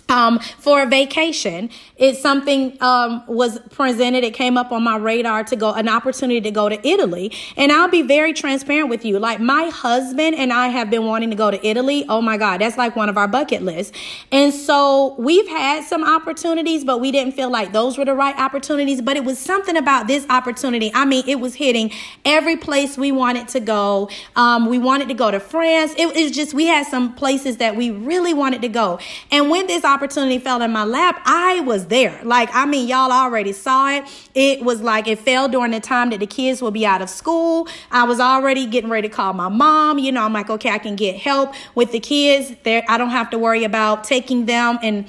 um, 0.09 0.39
for 0.39 0.81
a 0.81 0.85
vacation. 0.85 1.69
It's 1.95 2.21
something 2.21 2.77
um, 2.81 3.23
was 3.27 3.59
presented. 3.69 4.23
It 4.23 4.33
came 4.33 4.57
up 4.57 4.71
on 4.71 4.83
my 4.83 4.97
radar 4.97 5.43
to 5.45 5.55
go, 5.55 5.73
an 5.73 5.87
opportunity 5.87 6.41
to 6.41 6.51
go 6.51 6.67
to 6.67 6.87
Italy. 6.87 7.31
And 7.55 7.71
I'll 7.71 7.89
be 7.89 8.01
very 8.01 8.33
transparent 8.33 8.89
with 8.89 9.05
you. 9.05 9.19
Like 9.19 9.39
my 9.39 9.65
husband 9.65 10.35
and 10.35 10.51
I 10.51 10.67
have 10.67 10.89
been 10.89 11.05
wanting 11.05 11.29
to 11.29 11.35
go 11.35 11.51
to 11.51 11.65
Italy. 11.65 12.05
Oh 12.09 12.21
my 12.21 12.37
God, 12.37 12.61
that's 12.61 12.77
like 12.77 12.95
one 12.95 13.09
of 13.09 13.17
our 13.17 13.27
bucket 13.27 13.61
lists. 13.61 13.95
And 14.31 14.53
so 14.53 15.15
we've 15.19 15.47
had 15.47 15.83
some 15.83 16.03
opportunities, 16.03 16.83
but 16.83 16.99
we 16.99 17.11
didn't 17.11 17.33
feel 17.33 17.49
like 17.49 17.71
those 17.71 17.97
were 17.97 18.05
the 18.05 18.15
right 18.15 18.37
opportunities. 18.37 19.01
But 19.01 19.17
it 19.17 19.23
was 19.23 19.37
something 19.37 19.77
about 19.77 20.07
this 20.07 20.25
opportunity. 20.29 20.91
I 20.93 21.05
mean, 21.05 21.23
it 21.27 21.39
was 21.39 21.55
hitting 21.55 21.91
every 22.25 22.57
place 22.57 22.97
we 22.97 23.11
wanted 23.11 23.47
to 23.49 23.59
go. 23.59 24.09
Um, 24.35 24.67
we 24.67 24.79
wanted 24.79 25.07
to 25.09 25.13
go 25.13 25.29
to 25.31 25.39
France. 25.39 25.93
It 25.97 26.15
was 26.15 26.31
just, 26.31 26.53
we 26.53 26.65
had 26.65 26.87
some 26.87 27.13
places 27.13 27.57
that 27.57 27.75
we 27.75 27.91
really 27.91 28.33
wanted 28.33 28.61
to 28.61 28.69
go. 28.69 28.99
And 29.31 29.49
when 29.49 29.67
this 29.67 29.83
opportunity 29.83 29.98
opportunity 29.99 30.39
fell 30.39 30.61
in 30.61 30.71
my 30.71 30.85
lap, 30.85 31.21
I 31.25 31.59
was 31.59 31.87
there. 31.87 32.21
Like, 32.23 32.49
I 32.53 32.65
mean, 32.65 32.87
y'all 32.87 33.11
already 33.11 33.51
saw 33.51 33.89
it. 33.89 34.05
It 34.33 34.63
was 34.63 34.81
like 34.81 35.09
it 35.09 35.19
fell 35.19 35.49
during 35.49 35.71
the 35.71 35.81
time 35.81 36.11
that 36.11 36.21
the 36.21 36.25
kids 36.25 36.61
will 36.61 36.71
be 36.71 36.85
out 36.85 37.01
of 37.01 37.09
school. 37.09 37.67
I 37.91 38.05
was 38.05 38.21
already 38.21 38.65
getting 38.65 38.89
ready 38.89 39.09
to 39.09 39.13
call 39.13 39.33
my 39.33 39.49
mom. 39.49 39.99
You 39.99 40.13
know, 40.13 40.23
I'm 40.23 40.31
like, 40.31 40.49
okay, 40.49 40.69
I 40.69 40.77
can 40.77 40.95
get 40.95 41.17
help 41.17 41.53
with 41.75 41.91
the 41.91 41.99
kids. 41.99 42.55
There, 42.63 42.81
I 42.87 42.97
don't 42.97 43.09
have 43.09 43.29
to 43.31 43.37
worry 43.37 43.65
about 43.65 44.05
taking 44.05 44.45
them 44.45 44.79
and 44.81 45.05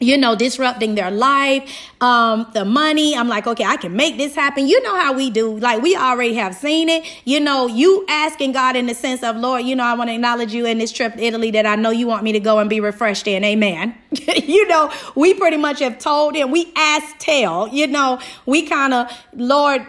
you 0.00 0.16
know, 0.16 0.34
disrupting 0.34 0.94
their 0.94 1.10
life, 1.10 1.70
um, 2.00 2.46
the 2.54 2.64
money. 2.64 3.14
I'm 3.14 3.28
like, 3.28 3.46
okay, 3.46 3.64
I 3.64 3.76
can 3.76 3.94
make 3.94 4.16
this 4.16 4.34
happen. 4.34 4.66
You 4.66 4.82
know 4.82 4.98
how 4.98 5.12
we 5.12 5.28
do. 5.28 5.58
Like, 5.58 5.82
we 5.82 5.94
already 5.94 6.34
have 6.34 6.54
seen 6.54 6.88
it. 6.88 7.04
You 7.26 7.38
know, 7.38 7.66
you 7.66 8.06
asking 8.08 8.52
God 8.52 8.76
in 8.76 8.86
the 8.86 8.94
sense 8.94 9.22
of, 9.22 9.36
Lord, 9.36 9.64
you 9.64 9.76
know, 9.76 9.84
I 9.84 9.94
want 9.94 10.08
to 10.08 10.14
acknowledge 10.14 10.54
you 10.54 10.64
in 10.64 10.78
this 10.78 10.90
trip 10.90 11.14
to 11.14 11.22
Italy 11.22 11.50
that 11.50 11.66
I 11.66 11.76
know 11.76 11.90
you 11.90 12.06
want 12.06 12.24
me 12.24 12.32
to 12.32 12.40
go 12.40 12.58
and 12.58 12.70
be 12.70 12.80
refreshed 12.80 13.26
in. 13.26 13.44
Amen. 13.44 13.94
you 14.10 14.66
know, 14.68 14.90
we 15.14 15.34
pretty 15.34 15.58
much 15.58 15.80
have 15.80 15.98
told 15.98 16.34
him, 16.34 16.50
we 16.50 16.72
ask 16.74 17.18
tell, 17.18 17.68
you 17.68 17.86
know, 17.86 18.20
we 18.46 18.62
kind 18.62 18.94
of, 18.94 19.12
Lord, 19.34 19.86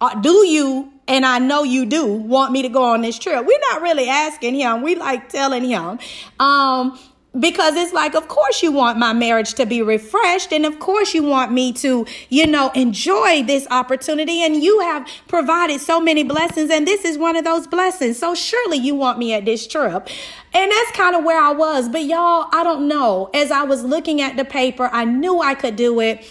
uh, 0.00 0.20
do 0.20 0.46
you 0.46 0.90
and 1.10 1.26
I 1.26 1.40
know 1.40 1.64
you 1.64 1.86
do 1.86 2.06
want 2.06 2.52
me 2.52 2.62
to 2.62 2.68
go 2.68 2.84
on 2.84 3.02
this 3.02 3.18
trip. 3.18 3.44
We're 3.44 3.60
not 3.72 3.82
really 3.82 4.08
asking 4.08 4.54
him. 4.54 4.82
We 4.82 4.94
like 4.94 5.28
telling 5.28 5.64
him. 5.64 5.98
Um, 6.38 6.96
because 7.38 7.76
it's 7.76 7.92
like 7.92 8.14
of 8.14 8.26
course 8.26 8.62
you 8.62 8.72
want 8.72 8.98
my 8.98 9.12
marriage 9.12 9.54
to 9.54 9.64
be 9.64 9.82
refreshed 9.82 10.52
and 10.52 10.66
of 10.66 10.80
course 10.80 11.14
you 11.14 11.22
want 11.22 11.52
me 11.52 11.72
to 11.72 12.04
you 12.28 12.46
know 12.46 12.70
enjoy 12.74 13.42
this 13.44 13.68
opportunity 13.70 14.42
and 14.42 14.62
you 14.62 14.80
have 14.80 15.06
provided 15.28 15.80
so 15.80 16.00
many 16.00 16.24
blessings 16.24 16.70
and 16.70 16.86
this 16.86 17.04
is 17.04 17.16
one 17.16 17.36
of 17.36 17.44
those 17.44 17.66
blessings. 17.66 18.18
So 18.18 18.34
surely 18.34 18.78
you 18.78 18.94
want 18.94 19.18
me 19.18 19.32
at 19.34 19.44
this 19.44 19.66
trip. 19.66 20.08
And 20.52 20.72
that's 20.72 20.90
kind 20.92 21.14
of 21.14 21.22
where 21.22 21.40
I 21.40 21.52
was. 21.52 21.88
But 21.88 22.04
y'all 22.04 22.48
I 22.52 22.64
don't 22.64 22.88
know. 22.88 23.30
As 23.32 23.52
I 23.52 23.62
was 23.62 23.84
looking 23.84 24.20
at 24.20 24.36
the 24.36 24.44
paper 24.44 24.90
I 24.92 25.04
knew 25.04 25.40
I 25.40 25.54
could 25.54 25.76
do 25.76 26.00
it. 26.00 26.26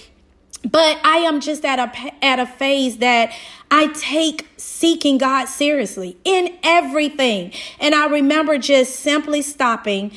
But 0.69 0.99
I 1.05 1.19
am 1.19 1.39
just 1.39 1.63
at 1.63 1.79
a 1.79 2.25
at 2.25 2.39
a 2.39 2.45
phase 2.45 2.97
that 2.97 3.31
I 3.71 3.87
take 3.93 4.47
seeking 4.57 5.17
God 5.17 5.45
seriously 5.45 6.17
in 6.25 6.57
everything. 6.63 7.53
And 7.79 7.95
I 7.95 8.07
remember 8.07 8.57
just 8.57 8.97
simply 8.97 9.41
stopping, 9.41 10.11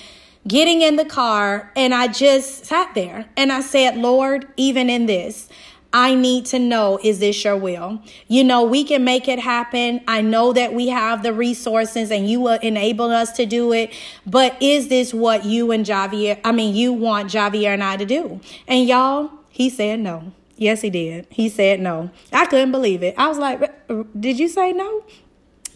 getting 0.47 0.83
in 0.83 0.97
the 0.97 1.05
car, 1.05 1.71
and 1.77 1.95
I 1.95 2.09
just 2.09 2.67
sat 2.67 2.95
there 2.95 3.27
and 3.37 3.53
I 3.53 3.61
said, 3.61 3.97
"Lord, 3.97 4.47
even 4.57 4.91
in 4.91 5.07
this, 5.07 5.49
I 5.93 6.15
need 6.15 6.47
to 6.47 6.59
know 6.59 6.99
is 7.03 7.19
this 7.19 7.45
your 7.45 7.57
will? 7.57 8.01
You 8.27 8.45
know, 8.45 8.63
we 8.63 8.83
can 8.83 9.05
make 9.05 9.29
it 9.29 9.39
happen. 9.39 10.01
I 10.09 10.23
know 10.23 10.53
that 10.55 10.73
we 10.73 10.89
have 10.89 11.23
the 11.23 11.35
resources 11.35 12.11
and 12.11 12.29
you 12.29 12.41
will 12.41 12.59
enable 12.61 13.11
us 13.11 13.33
to 13.33 13.45
do 13.45 13.73
it. 13.73 13.93
But 14.27 14.57
is 14.63 14.89
this 14.89 15.13
what 15.13 15.45
you 15.45 15.71
and 15.71 15.85
Javier, 15.85 16.41
I 16.45 16.53
mean, 16.53 16.75
you 16.75 16.93
want 16.95 17.31
Javier 17.31 17.75
and 17.75 17.85
I 17.85 17.99
to 17.99 18.07
do? 18.07 18.41
And 18.67 18.89
y'all, 18.89 19.31
he 19.51 19.69
said 19.69 20.01
no. 20.01 20.33
Yes, 20.57 20.81
he 20.81 20.91
did. 20.91 21.27
He 21.29 21.49
said 21.49 21.81
no. 21.81 22.11
I 22.33 22.47
couldn't 22.47 22.73
believe 22.73 23.03
it. 23.03 23.15
I 23.19 23.29
was 23.29 23.39
like, 23.39 23.71
Did 24.19 24.39
you 24.39 24.49
say 24.49 24.73
no? 24.73 25.05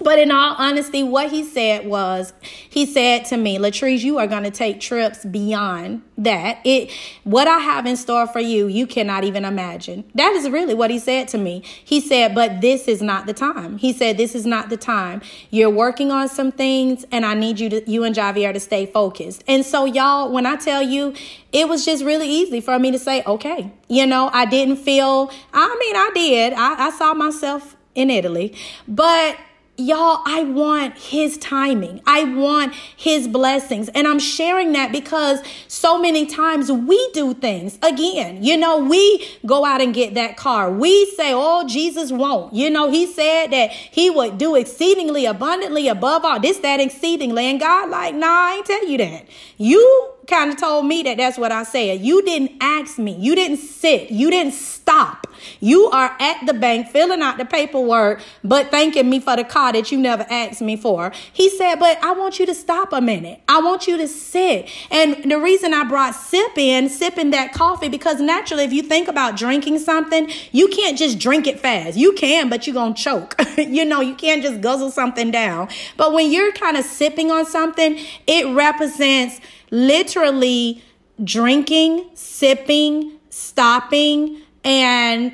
But 0.00 0.18
in 0.18 0.30
all 0.30 0.54
honesty, 0.58 1.02
what 1.02 1.30
he 1.30 1.42
said 1.42 1.86
was, 1.86 2.32
he 2.68 2.86
said 2.86 3.24
to 3.26 3.36
me, 3.36 3.58
Latrice, 3.58 4.02
you 4.02 4.18
are 4.18 4.26
going 4.26 4.42
to 4.44 4.50
take 4.50 4.80
trips 4.80 5.24
beyond 5.24 6.02
that. 6.18 6.58
It, 6.64 6.90
what 7.24 7.48
I 7.48 7.58
have 7.58 7.86
in 7.86 7.96
store 7.96 8.26
for 8.26 8.40
you, 8.40 8.66
you 8.66 8.86
cannot 8.86 9.24
even 9.24 9.44
imagine. 9.44 10.04
That 10.14 10.32
is 10.34 10.48
really 10.50 10.74
what 10.74 10.90
he 10.90 10.98
said 10.98 11.28
to 11.28 11.38
me. 11.38 11.62
He 11.84 12.00
said, 12.00 12.34
but 12.34 12.60
this 12.60 12.88
is 12.88 13.00
not 13.00 13.26
the 13.26 13.32
time. 13.32 13.78
He 13.78 13.92
said, 13.92 14.16
this 14.16 14.34
is 14.34 14.44
not 14.44 14.68
the 14.68 14.76
time. 14.76 15.22
You're 15.50 15.70
working 15.70 16.10
on 16.10 16.28
some 16.28 16.52
things 16.52 17.04
and 17.10 17.24
I 17.24 17.34
need 17.34 17.58
you 17.58 17.70
to, 17.70 17.90
you 17.90 18.04
and 18.04 18.14
Javier 18.14 18.52
to 18.52 18.60
stay 18.60 18.86
focused. 18.86 19.44
And 19.48 19.64
so 19.64 19.86
y'all, 19.86 20.30
when 20.30 20.46
I 20.46 20.56
tell 20.56 20.82
you, 20.82 21.14
it 21.52 21.68
was 21.68 21.84
just 21.84 22.04
really 22.04 22.28
easy 22.28 22.60
for 22.60 22.78
me 22.78 22.90
to 22.90 22.98
say, 22.98 23.22
okay, 23.24 23.72
you 23.88 24.06
know, 24.06 24.30
I 24.32 24.44
didn't 24.44 24.76
feel, 24.76 25.30
I 25.52 25.76
mean, 25.80 25.96
I 25.96 26.10
did. 26.14 26.52
I, 26.52 26.86
I 26.86 26.90
saw 26.90 27.14
myself 27.14 27.76
in 27.94 28.10
Italy, 28.10 28.54
but 28.86 29.38
Y'all, 29.78 30.22
I 30.24 30.42
want 30.42 30.96
his 30.96 31.36
timing. 31.36 32.00
I 32.06 32.24
want 32.24 32.74
his 32.74 33.28
blessings. 33.28 33.90
And 33.90 34.08
I'm 34.08 34.18
sharing 34.18 34.72
that 34.72 34.90
because 34.90 35.40
so 35.68 35.98
many 35.98 36.24
times 36.24 36.72
we 36.72 37.10
do 37.12 37.34
things. 37.34 37.78
Again, 37.82 38.42
you 38.42 38.56
know, 38.56 38.78
we 38.78 39.28
go 39.44 39.66
out 39.66 39.82
and 39.82 39.92
get 39.92 40.14
that 40.14 40.38
car. 40.38 40.72
We 40.72 41.04
say, 41.10 41.32
oh, 41.34 41.66
Jesus 41.68 42.10
won't. 42.10 42.54
You 42.54 42.70
know, 42.70 42.90
he 42.90 43.06
said 43.06 43.48
that 43.48 43.70
he 43.70 44.08
would 44.08 44.38
do 44.38 44.54
exceedingly 44.54 45.26
abundantly 45.26 45.88
above 45.88 46.24
all. 46.24 46.40
This, 46.40 46.58
that, 46.60 46.80
exceedingly. 46.80 47.44
And 47.44 47.60
God, 47.60 47.90
like, 47.90 48.14
nah, 48.14 48.26
I 48.26 48.54
ain't 48.56 48.66
tell 48.66 48.88
you 48.88 48.96
that. 48.96 49.26
You 49.58 50.15
kind 50.26 50.50
of 50.50 50.58
told 50.58 50.86
me 50.86 51.02
that 51.04 51.16
that's 51.16 51.38
what 51.38 51.52
I 51.52 51.62
said. 51.62 52.00
You 52.00 52.22
didn't 52.22 52.52
ask 52.60 52.98
me. 52.98 53.14
You 53.14 53.34
didn't 53.34 53.58
sit. 53.58 54.10
You 54.10 54.30
didn't 54.30 54.54
stop. 54.54 55.26
You 55.60 55.86
are 55.86 56.16
at 56.18 56.46
the 56.46 56.54
bank 56.54 56.88
filling 56.88 57.22
out 57.22 57.38
the 57.38 57.44
paperwork, 57.44 58.20
but 58.42 58.70
thanking 58.70 59.08
me 59.08 59.20
for 59.20 59.36
the 59.36 59.44
car 59.44 59.72
that 59.72 59.92
you 59.92 59.98
never 59.98 60.26
asked 60.28 60.60
me 60.60 60.76
for. 60.76 61.12
He 61.32 61.50
said, 61.50 61.76
but 61.76 62.02
I 62.02 62.12
want 62.12 62.38
you 62.38 62.46
to 62.46 62.54
stop 62.54 62.92
a 62.92 63.00
minute. 63.00 63.40
I 63.48 63.60
want 63.60 63.86
you 63.86 63.96
to 63.98 64.08
sit. 64.08 64.70
And 64.90 65.30
the 65.30 65.38
reason 65.38 65.74
I 65.74 65.84
brought 65.84 66.14
sip 66.14 66.56
in, 66.56 66.88
sipping 66.88 67.30
that 67.30 67.52
coffee, 67.52 67.88
because 67.88 68.20
naturally, 68.20 68.64
if 68.64 68.72
you 68.72 68.82
think 68.82 69.08
about 69.08 69.36
drinking 69.36 69.78
something, 69.78 70.30
you 70.52 70.68
can't 70.68 70.98
just 70.98 71.18
drink 71.18 71.46
it 71.46 71.60
fast. 71.60 71.96
You 71.96 72.12
can, 72.12 72.48
but 72.48 72.66
you're 72.66 72.74
going 72.74 72.94
to 72.94 73.02
choke. 73.02 73.36
you 73.58 73.84
know, 73.84 74.00
you 74.00 74.14
can't 74.14 74.42
just 74.42 74.60
guzzle 74.60 74.90
something 74.90 75.30
down. 75.30 75.68
But 75.96 76.12
when 76.12 76.30
you're 76.30 76.52
kind 76.52 76.76
of 76.76 76.84
sipping 76.84 77.30
on 77.30 77.46
something, 77.46 77.98
it 78.26 78.54
represents 78.54 79.40
literally 79.70 80.82
drinking, 81.22 82.10
sipping, 82.14 83.18
stopping, 83.30 84.42
and 84.64 85.32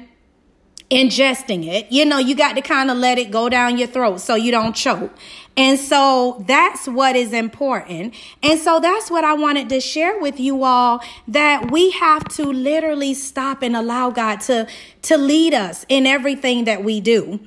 ingesting 0.91 1.67
it. 1.67 1.91
You 1.91 2.05
know, 2.05 2.19
you 2.19 2.35
got 2.35 2.55
to 2.57 2.61
kind 2.61 2.91
of 2.91 2.99
let 2.99 3.19
it 3.19 3.31
go 3.31 3.49
down 3.49 3.79
your 3.79 3.89
throat 3.89 4.21
so 4.21 4.35
you 4.35 4.51
don't 4.51 4.75
choke. 4.75 5.11
And 5.57 5.79
so 5.79 6.45
that's 6.47 6.87
what 6.87 7.17
is 7.17 7.33
important. 7.33 8.15
And 8.43 8.61
so 8.61 8.79
that's 8.79 9.11
what 9.11 9.25
I 9.25 9.35
wanted 9.35 9.69
to 9.71 9.81
share 9.81 10.19
with 10.21 10.39
you 10.39 10.65
all 10.65 11.03
that 11.29 11.71
we 11.71 11.91
have 11.93 12.25
to 12.37 12.45
literally 12.45 13.15
stop 13.15 13.63
and 13.63 13.75
allow 13.75 14.11
God 14.11 14.41
to 14.43 14.67
to 15.03 15.17
lead 15.17 15.53
us 15.53 15.85
in 15.89 16.07
everything 16.07 16.65
that 16.65 16.85
we 16.85 17.01
do. 17.01 17.41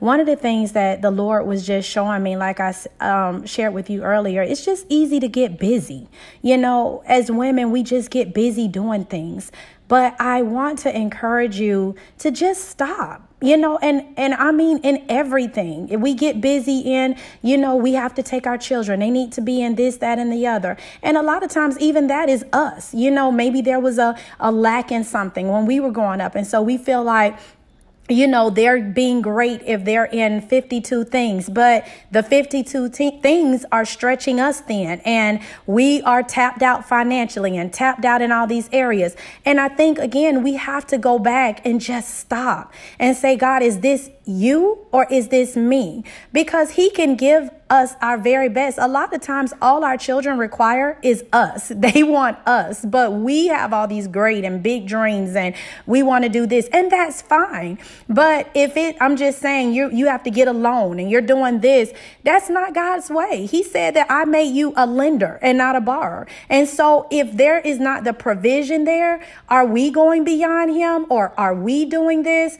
One 0.00 0.18
of 0.18 0.26
the 0.26 0.36
things 0.36 0.72
that 0.72 1.02
the 1.02 1.10
Lord 1.10 1.46
was 1.46 1.66
just 1.66 1.88
showing 1.88 2.22
me, 2.22 2.36
like 2.36 2.58
I 2.58 2.74
um, 3.00 3.46
shared 3.46 3.74
with 3.74 3.88
you 3.88 4.02
earlier, 4.02 4.42
it's 4.42 4.64
just 4.64 4.86
easy 4.88 5.20
to 5.20 5.28
get 5.28 5.58
busy. 5.58 6.08
You 6.42 6.56
know, 6.56 7.02
as 7.06 7.30
women, 7.30 7.70
we 7.70 7.82
just 7.82 8.10
get 8.10 8.34
busy 8.34 8.66
doing 8.66 9.04
things. 9.04 9.52
But 9.88 10.18
I 10.20 10.42
want 10.42 10.78
to 10.80 10.96
encourage 10.96 11.60
you 11.60 11.96
to 12.18 12.30
just 12.30 12.68
stop 12.68 13.30
you 13.42 13.56
know 13.56 13.78
and 13.78 14.06
and 14.18 14.34
i 14.34 14.52
mean 14.52 14.78
in 14.78 15.04
everything. 15.08 15.88
If 15.88 16.00
we 16.00 16.14
get 16.14 16.40
busy 16.40 16.80
in 16.80 17.16
you 17.42 17.56
know 17.56 17.74
we 17.74 17.94
have 17.94 18.14
to 18.14 18.22
take 18.22 18.46
our 18.46 18.58
children. 18.58 19.00
They 19.00 19.10
need 19.10 19.32
to 19.32 19.40
be 19.40 19.62
in 19.62 19.74
this 19.76 19.96
that 19.98 20.18
and 20.18 20.32
the 20.32 20.46
other. 20.46 20.76
And 21.02 21.16
a 21.16 21.22
lot 21.22 21.42
of 21.42 21.50
times 21.50 21.78
even 21.78 22.06
that 22.08 22.28
is 22.28 22.44
us. 22.52 22.92
You 22.94 23.10
know 23.10 23.32
maybe 23.32 23.62
there 23.62 23.80
was 23.80 23.98
a, 23.98 24.16
a 24.38 24.52
lack 24.52 24.92
in 24.92 25.04
something 25.04 25.48
when 25.48 25.66
we 25.66 25.80
were 25.80 25.90
growing 25.90 26.20
up. 26.20 26.34
And 26.34 26.46
so 26.46 26.60
we 26.60 26.76
feel 26.76 27.02
like 27.02 27.38
you 28.10 28.26
know, 28.26 28.50
they're 28.50 28.82
being 28.82 29.22
great 29.22 29.62
if 29.62 29.84
they're 29.84 30.06
in 30.06 30.40
52 30.40 31.04
things, 31.04 31.48
but 31.48 31.86
the 32.10 32.22
52 32.22 32.88
t- 32.90 33.20
things 33.20 33.64
are 33.70 33.84
stretching 33.84 34.40
us 34.40 34.60
thin 34.60 35.00
and 35.04 35.40
we 35.66 36.02
are 36.02 36.22
tapped 36.22 36.62
out 36.62 36.84
financially 36.84 37.56
and 37.56 37.72
tapped 37.72 38.04
out 38.04 38.22
in 38.22 38.32
all 38.32 38.46
these 38.46 38.68
areas. 38.72 39.16
And 39.44 39.60
I 39.60 39.68
think, 39.68 39.98
again, 39.98 40.42
we 40.42 40.54
have 40.54 40.86
to 40.88 40.98
go 40.98 41.18
back 41.18 41.64
and 41.64 41.80
just 41.80 42.18
stop 42.18 42.72
and 42.98 43.16
say, 43.16 43.36
God, 43.36 43.62
is 43.62 43.80
this 43.80 44.10
you 44.24 44.86
or 44.92 45.06
is 45.10 45.28
this 45.28 45.56
me? 45.56 46.04
Because 46.32 46.70
He 46.72 46.90
can 46.90 47.16
give 47.16 47.50
us 47.70 47.94
our 48.02 48.18
very 48.18 48.48
best. 48.48 48.78
A 48.78 48.88
lot 48.88 49.14
of 49.14 49.20
times, 49.20 49.54
all 49.62 49.84
our 49.84 49.96
children 49.96 50.38
require 50.38 50.98
is 51.02 51.24
us. 51.32 51.72
They 51.90 52.02
want 52.02 52.36
us, 52.46 52.84
but 52.84 53.14
we 53.14 53.46
have 53.46 53.72
all 53.72 53.88
these 53.88 54.06
great 54.06 54.44
and 54.44 54.62
big 54.62 54.86
dreams 54.86 55.34
and 55.34 55.54
we 55.86 56.02
want 56.02 56.24
to 56.24 56.28
do 56.28 56.46
this, 56.46 56.68
and 56.72 56.90
that's 56.90 57.22
fine. 57.22 57.78
But 58.08 58.50
if 58.54 58.76
it, 58.76 58.96
I'm 59.00 59.16
just 59.16 59.38
saying, 59.38 59.72
you, 59.72 59.90
you 59.90 60.06
have 60.06 60.22
to 60.24 60.30
get 60.30 60.46
a 60.46 60.52
loan 60.52 61.00
and 61.00 61.10
you're 61.10 61.20
doing 61.20 61.60
this, 61.60 61.92
that's 62.22 62.50
not 62.50 62.74
God's 62.74 63.08
way. 63.08 63.46
He 63.46 63.62
said 63.62 63.94
that 63.94 64.08
I 64.10 64.24
made 64.24 64.54
you 64.54 64.72
a 64.76 64.86
lender 64.86 65.38
and 65.40 65.56
not 65.56 65.74
a 65.74 65.80
borrower. 65.80 66.26
And 66.48 66.68
so, 66.68 67.06
if 67.10 67.36
there 67.36 67.60
is 67.60 67.78
not 67.78 68.04
the 68.04 68.12
provision 68.12 68.84
there, 68.84 69.24
are 69.48 69.66
we 69.66 69.90
going 69.90 70.24
beyond 70.24 70.74
Him 70.74 71.06
or 71.08 71.32
are 71.38 71.54
we 71.54 71.86
doing 71.86 72.22
this? 72.22 72.58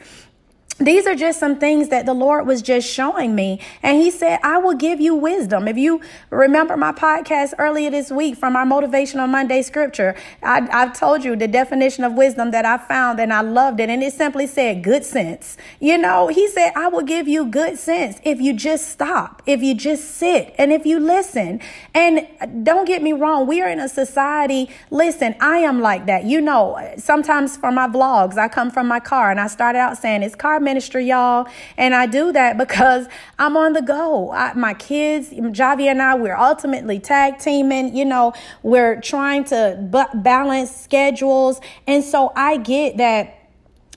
These 0.77 1.05
are 1.05 1.15
just 1.15 1.39
some 1.39 1.59
things 1.59 1.89
that 1.89 2.05
the 2.05 2.13
Lord 2.13 2.47
was 2.47 2.61
just 2.61 2.89
showing 2.89 3.35
me. 3.35 3.59
And 3.83 4.01
He 4.01 4.09
said, 4.09 4.39
I 4.43 4.57
will 4.57 4.73
give 4.73 4.99
you 4.99 5.15
wisdom. 5.15 5.67
If 5.67 5.77
you 5.77 6.01
remember 6.29 6.77
my 6.77 6.91
podcast 6.91 7.53
earlier 7.57 7.91
this 7.91 8.11
week 8.11 8.35
from 8.35 8.55
our 8.55 8.65
Motivational 8.65 9.29
Monday 9.29 9.61
scripture, 9.61 10.15
I, 10.41 10.61
have 10.71 10.97
told 10.97 11.23
you 11.23 11.35
the 11.35 11.47
definition 11.47 12.03
of 12.03 12.13
wisdom 12.13 12.51
that 12.51 12.65
I 12.65 12.77
found 12.77 13.19
and 13.19 13.33
I 13.33 13.41
loved 13.41 13.79
it. 13.79 13.89
And 13.89 14.01
it 14.01 14.13
simply 14.13 14.47
said 14.47 14.83
good 14.83 15.03
sense. 15.03 15.57
You 15.79 15.97
know, 15.97 16.29
He 16.29 16.47
said, 16.47 16.71
I 16.75 16.87
will 16.87 17.03
give 17.03 17.27
you 17.27 17.45
good 17.45 17.77
sense 17.77 18.19
if 18.23 18.39
you 18.39 18.53
just 18.53 18.89
stop, 18.89 19.41
if 19.45 19.61
you 19.61 19.75
just 19.75 20.15
sit, 20.15 20.55
and 20.57 20.71
if 20.71 20.85
you 20.85 20.99
listen. 20.99 21.59
And 21.93 22.27
don't 22.63 22.85
get 22.85 23.03
me 23.03 23.13
wrong, 23.13 23.45
we 23.45 23.61
are 23.61 23.69
in 23.69 23.79
a 23.79 23.89
society, 23.89 24.69
listen, 24.89 25.35
I 25.41 25.57
am 25.57 25.81
like 25.81 26.05
that. 26.05 26.23
You 26.23 26.39
know, 26.39 26.93
sometimes 26.97 27.57
for 27.57 27.71
my 27.71 27.87
vlogs, 27.87 28.37
I 28.37 28.47
come 28.47 28.71
from 28.71 28.87
my 28.87 28.99
car 28.99 29.31
and 29.31 29.39
I 29.39 29.47
started 29.47 29.79
out 29.79 29.97
saying 29.97 30.23
it's 30.23 30.35
car 30.35 30.60
ministry, 30.61 31.05
y'all. 31.05 31.47
And 31.77 31.93
I 31.93 32.05
do 32.05 32.31
that 32.31 32.57
because 32.57 33.07
I'm 33.39 33.57
on 33.57 33.73
the 33.73 33.81
go. 33.81 34.31
I, 34.31 34.53
my 34.53 34.73
kids, 34.73 35.29
Javi 35.29 35.85
and 35.85 36.01
I, 36.01 36.15
we're 36.15 36.37
ultimately 36.37 36.99
tag 36.99 37.39
teaming. 37.39 37.95
You 37.95 38.05
know, 38.05 38.33
we're 38.63 39.01
trying 39.01 39.43
to 39.45 39.87
b- 39.91 40.19
balance 40.19 40.75
schedules. 40.75 41.59
And 41.87 42.03
so 42.03 42.31
I 42.35 42.57
get 42.57 42.97
that 42.97 43.37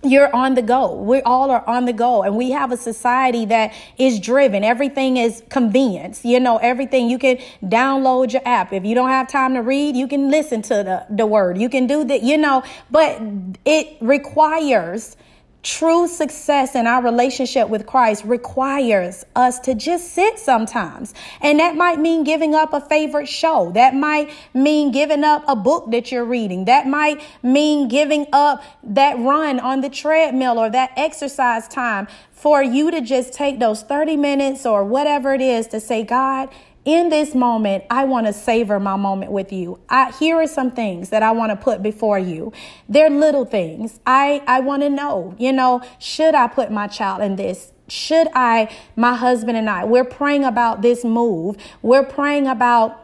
you're 0.05 0.35
on 0.35 0.55
the 0.55 0.63
go. 0.63 0.95
We 0.95 1.23
all 1.23 1.51
are 1.51 1.67
on 1.67 1.87
the 1.87 1.93
go. 1.93 2.23
And 2.23 2.37
we 2.37 2.51
have 2.51 2.71
a 2.73 2.77
society 2.77 3.47
that 3.47 3.73
is 3.99 4.21
driven. 4.21 4.63
Everything 4.65 5.17
is 5.17 5.43
convenience. 5.49 6.25
You 6.25 6.41
know, 6.41 6.59
everything 6.59 7.09
you 7.09 7.19
can 7.19 7.39
download 7.63 8.33
your 8.33 8.43
app. 8.45 8.73
If 8.73 8.85
you 8.85 8.95
don't 8.95 9.09
have 9.09 9.29
time 9.29 9.55
to 9.55 9.61
read, 9.63 9.97
you 9.97 10.07
can 10.07 10.31
listen 10.31 10.63
to 10.63 10.75
the, 10.75 11.07
the 11.11 11.27
word. 11.27 11.59
You 11.59 11.69
can 11.69 11.87
do 11.87 12.05
that, 12.05 12.23
you 12.23 12.37
know, 12.37 12.63
but 12.91 13.21
it 13.65 13.97
requires 14.01 15.17
True 15.65 16.07
success 16.07 16.75
in 16.75 16.87
our 16.87 17.03
relationship 17.03 17.71
with 17.71 17.87
Christ 17.87 18.27
requires 18.27 19.25
us 19.35 19.59
to 19.61 19.75
just 19.75 20.13
sit 20.13 20.39
sometimes. 20.39 21.15
And 21.41 21.59
that 21.59 21.75
might 21.75 21.99
mean 21.99 22.23
giving 22.23 22.55
up 22.55 22.75
a 22.75 22.83
favorite 22.83 23.31
show. 23.31 23.73
That 23.73 23.95
might 23.95 24.31
mean 24.53 24.93
giving 24.93 25.25
up 25.25 25.43
a 25.49 25.57
book 25.57 25.91
that 25.93 26.13
you're 26.13 26.27
reading. 26.27 26.67
That 26.67 26.87
might 26.87 27.23
mean 27.43 27.89
giving 27.89 28.27
up 28.31 28.63
that 28.83 29.19
run 29.19 29.59
on 29.59 29.81
the 29.81 29.89
treadmill 29.89 30.59
or 30.59 30.69
that 30.69 30.93
exercise 30.99 31.67
time 31.67 32.09
for 32.31 32.63
you 32.63 32.91
to 32.91 33.01
just 33.01 33.33
take 33.33 33.59
those 33.59 33.83
30 33.83 34.19
minutes 34.19 34.67
or 34.67 34.85
whatever 34.85 35.33
it 35.33 35.41
is 35.41 35.67
to 35.69 35.81
say, 35.81 36.05
God, 36.05 36.51
in 36.85 37.09
this 37.09 37.35
moment, 37.35 37.85
I 37.91 38.05
want 38.05 38.27
to 38.27 38.33
savor 38.33 38.79
my 38.79 38.97
moment 38.97 39.33
with 39.33 39.53
you. 39.53 39.79
I, 39.89 40.13
here 40.13 40.37
are 40.37 40.47
some 40.47 40.71
things 40.71 41.09
that 41.11 41.23
I 41.23 41.33
want 41.33 41.51
to 41.51 41.57
put 41.57 41.83
before 41.83 42.19
you. 42.19 42.53
They're 42.89 43.11
little 43.11 43.45
things. 43.45 44.01
I, 44.07 44.43
I 44.47 44.61
want 44.61 44.83
to 44.83 44.91
know, 44.91 45.35
you 45.39 45.53
know, 45.53 45.83
should 45.99 46.35
I 46.35 46.47
put 46.47 46.71
my 46.71 46.87
child 46.87 47.23
in 47.23 47.37
this? 47.37 47.73
Should 47.89 48.29
I, 48.35 48.75
my 48.97 49.15
husband 49.15 49.57
and 49.57 49.69
I, 49.69 49.85
we're 49.85 50.05
praying 50.05 50.45
about 50.45 50.83
this 50.83 51.05
move. 51.05 51.57
We're 51.83 52.05
praying 52.05 52.47
about 52.47 53.04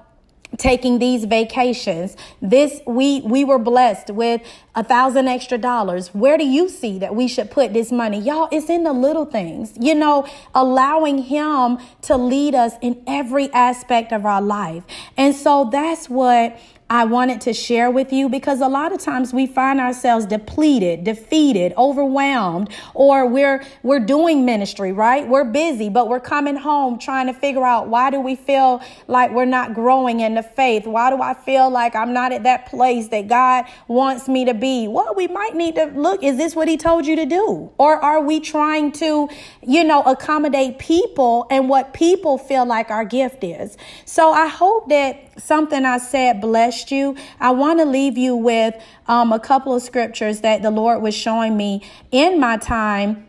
taking 0.56 0.98
these 0.98 1.24
vacations 1.24 2.16
this 2.42 2.80
we 2.86 3.20
we 3.22 3.44
were 3.44 3.58
blessed 3.58 4.10
with 4.10 4.40
a 4.74 4.84
thousand 4.84 5.28
extra 5.28 5.58
dollars. 5.58 6.08
Where 6.08 6.36
do 6.38 6.46
you 6.46 6.68
see 6.68 6.98
that 6.98 7.14
we 7.14 7.28
should 7.28 7.50
put 7.50 7.72
this 7.72 7.92
money? 7.92 8.20
Y'all 8.20 8.48
it's 8.50 8.68
in 8.68 8.84
the 8.84 8.92
little 8.92 9.24
things 9.24 9.72
you 9.80 9.94
know 9.94 10.26
allowing 10.54 11.18
him 11.18 11.78
to 12.02 12.16
lead 12.16 12.54
us 12.54 12.74
in 12.82 13.02
every 13.06 13.52
aspect 13.52 14.12
of 14.12 14.26
our 14.26 14.42
life. 14.42 14.84
And 15.16 15.34
so 15.34 15.68
that's 15.70 16.08
what 16.08 16.58
I 16.90 17.04
wanted 17.04 17.40
to 17.42 17.52
share 17.52 17.88
with 17.88 18.12
you 18.12 18.28
because 18.28 18.60
a 18.60 18.66
lot 18.66 18.92
of 18.92 18.98
times 18.98 19.32
we 19.32 19.46
find 19.46 19.78
ourselves 19.78 20.26
depleted, 20.26 21.04
defeated, 21.04 21.72
overwhelmed, 21.78 22.68
or 22.94 23.26
we're 23.26 23.64
we're 23.84 24.00
doing 24.00 24.44
ministry, 24.44 24.90
right? 24.90 25.26
We're 25.26 25.44
busy, 25.44 25.88
but 25.88 26.08
we're 26.08 26.18
coming 26.18 26.56
home 26.56 26.98
trying 26.98 27.28
to 27.28 27.32
figure 27.32 27.64
out 27.64 27.86
why 27.86 28.10
do 28.10 28.20
we 28.20 28.34
feel 28.34 28.82
like 29.06 29.30
we're 29.30 29.44
not 29.44 29.72
growing 29.72 30.18
in 30.18 30.34
the 30.34 30.42
faith? 30.42 30.84
Why 30.84 31.10
do 31.10 31.22
I 31.22 31.34
feel 31.34 31.70
like 31.70 31.94
I'm 31.94 32.12
not 32.12 32.32
at 32.32 32.42
that 32.42 32.66
place 32.66 33.06
that 33.08 33.28
God 33.28 33.66
wants 33.86 34.26
me 34.26 34.44
to 34.46 34.54
be? 34.54 34.88
Well, 34.88 35.14
we 35.16 35.28
might 35.28 35.54
need 35.54 35.76
to 35.76 35.84
look, 35.84 36.24
is 36.24 36.38
this 36.38 36.56
what 36.56 36.66
he 36.66 36.76
told 36.76 37.06
you 37.06 37.14
to 37.14 37.24
do? 37.24 37.70
Or 37.78 38.02
are 38.04 38.20
we 38.20 38.40
trying 38.40 38.90
to, 38.92 39.28
you 39.62 39.84
know, 39.84 40.02
accommodate 40.02 40.80
people 40.80 41.46
and 41.50 41.68
what 41.68 41.94
people 41.94 42.36
feel 42.36 42.66
like 42.66 42.90
our 42.90 43.04
gift 43.04 43.44
is? 43.44 43.76
So 44.04 44.32
I 44.32 44.48
hope 44.48 44.88
that 44.88 45.29
something 45.42 45.84
I 45.84 45.98
said 45.98 46.40
blessed 46.40 46.90
you, 46.90 47.16
I 47.40 47.50
want 47.50 47.78
to 47.80 47.84
leave 47.84 48.16
you 48.16 48.36
with 48.36 48.74
um, 49.06 49.32
a 49.32 49.40
couple 49.40 49.74
of 49.74 49.82
scriptures 49.82 50.40
that 50.40 50.62
the 50.62 50.70
Lord 50.70 51.02
was 51.02 51.14
showing 51.14 51.56
me 51.56 51.82
in 52.10 52.40
my 52.40 52.56
time. 52.56 53.26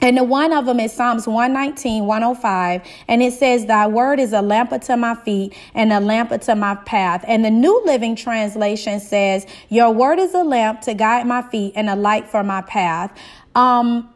And 0.00 0.18
the 0.18 0.24
one 0.24 0.52
of 0.52 0.66
them 0.66 0.80
is 0.80 0.92
Psalms 0.92 1.26
119, 1.26 2.04
105. 2.04 2.82
And 3.08 3.22
it 3.22 3.32
says, 3.32 3.66
Thy 3.66 3.86
word 3.86 4.20
is 4.20 4.32
a 4.32 4.42
lamp 4.42 4.72
unto 4.72 4.96
my 4.96 5.14
feet 5.14 5.56
and 5.74 5.92
a 5.92 6.00
lamp 6.00 6.30
unto 6.30 6.54
my 6.54 6.74
path. 6.74 7.24
And 7.26 7.44
the 7.44 7.50
New 7.50 7.82
Living 7.86 8.14
Translation 8.14 9.00
says, 9.00 9.46
Your 9.70 9.92
word 9.92 10.18
is 10.18 10.34
a 10.34 10.42
lamp 10.42 10.82
to 10.82 10.94
guide 10.94 11.26
my 11.26 11.42
feet 11.42 11.72
and 11.74 11.88
a 11.88 11.96
light 11.96 12.28
for 12.28 12.44
my 12.44 12.60
path. 12.60 13.16
Um, 13.54 14.13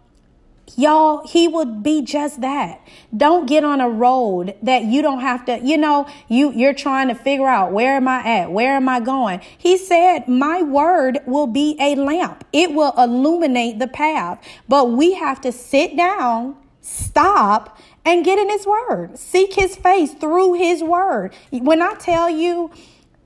Y'all, 0.76 1.26
he 1.26 1.48
would 1.48 1.82
be 1.82 2.02
just 2.02 2.40
that. 2.40 2.80
Don't 3.16 3.46
get 3.46 3.64
on 3.64 3.80
a 3.80 3.88
road 3.88 4.54
that 4.62 4.84
you 4.84 5.02
don't 5.02 5.20
have 5.20 5.44
to, 5.46 5.58
you 5.60 5.76
know, 5.76 6.06
you, 6.28 6.52
you're 6.52 6.74
trying 6.74 7.08
to 7.08 7.14
figure 7.14 7.46
out 7.46 7.72
where 7.72 7.96
am 7.96 8.06
I 8.06 8.22
at? 8.24 8.52
Where 8.52 8.74
am 8.74 8.88
I 8.88 9.00
going? 9.00 9.40
He 9.56 9.76
said, 9.76 10.28
my 10.28 10.62
word 10.62 11.20
will 11.26 11.46
be 11.46 11.76
a 11.80 11.94
lamp. 11.94 12.44
It 12.52 12.74
will 12.74 12.92
illuminate 12.96 13.78
the 13.78 13.88
path, 13.88 14.44
but 14.68 14.90
we 14.90 15.14
have 15.14 15.40
to 15.42 15.52
sit 15.52 15.96
down, 15.96 16.56
stop 16.80 17.78
and 18.04 18.24
get 18.24 18.38
in 18.38 18.48
his 18.48 18.66
word. 18.66 19.18
Seek 19.18 19.54
his 19.54 19.76
face 19.76 20.14
through 20.14 20.54
his 20.54 20.82
word. 20.82 21.34
When 21.50 21.82
I 21.82 21.94
tell 21.94 22.30
you, 22.30 22.70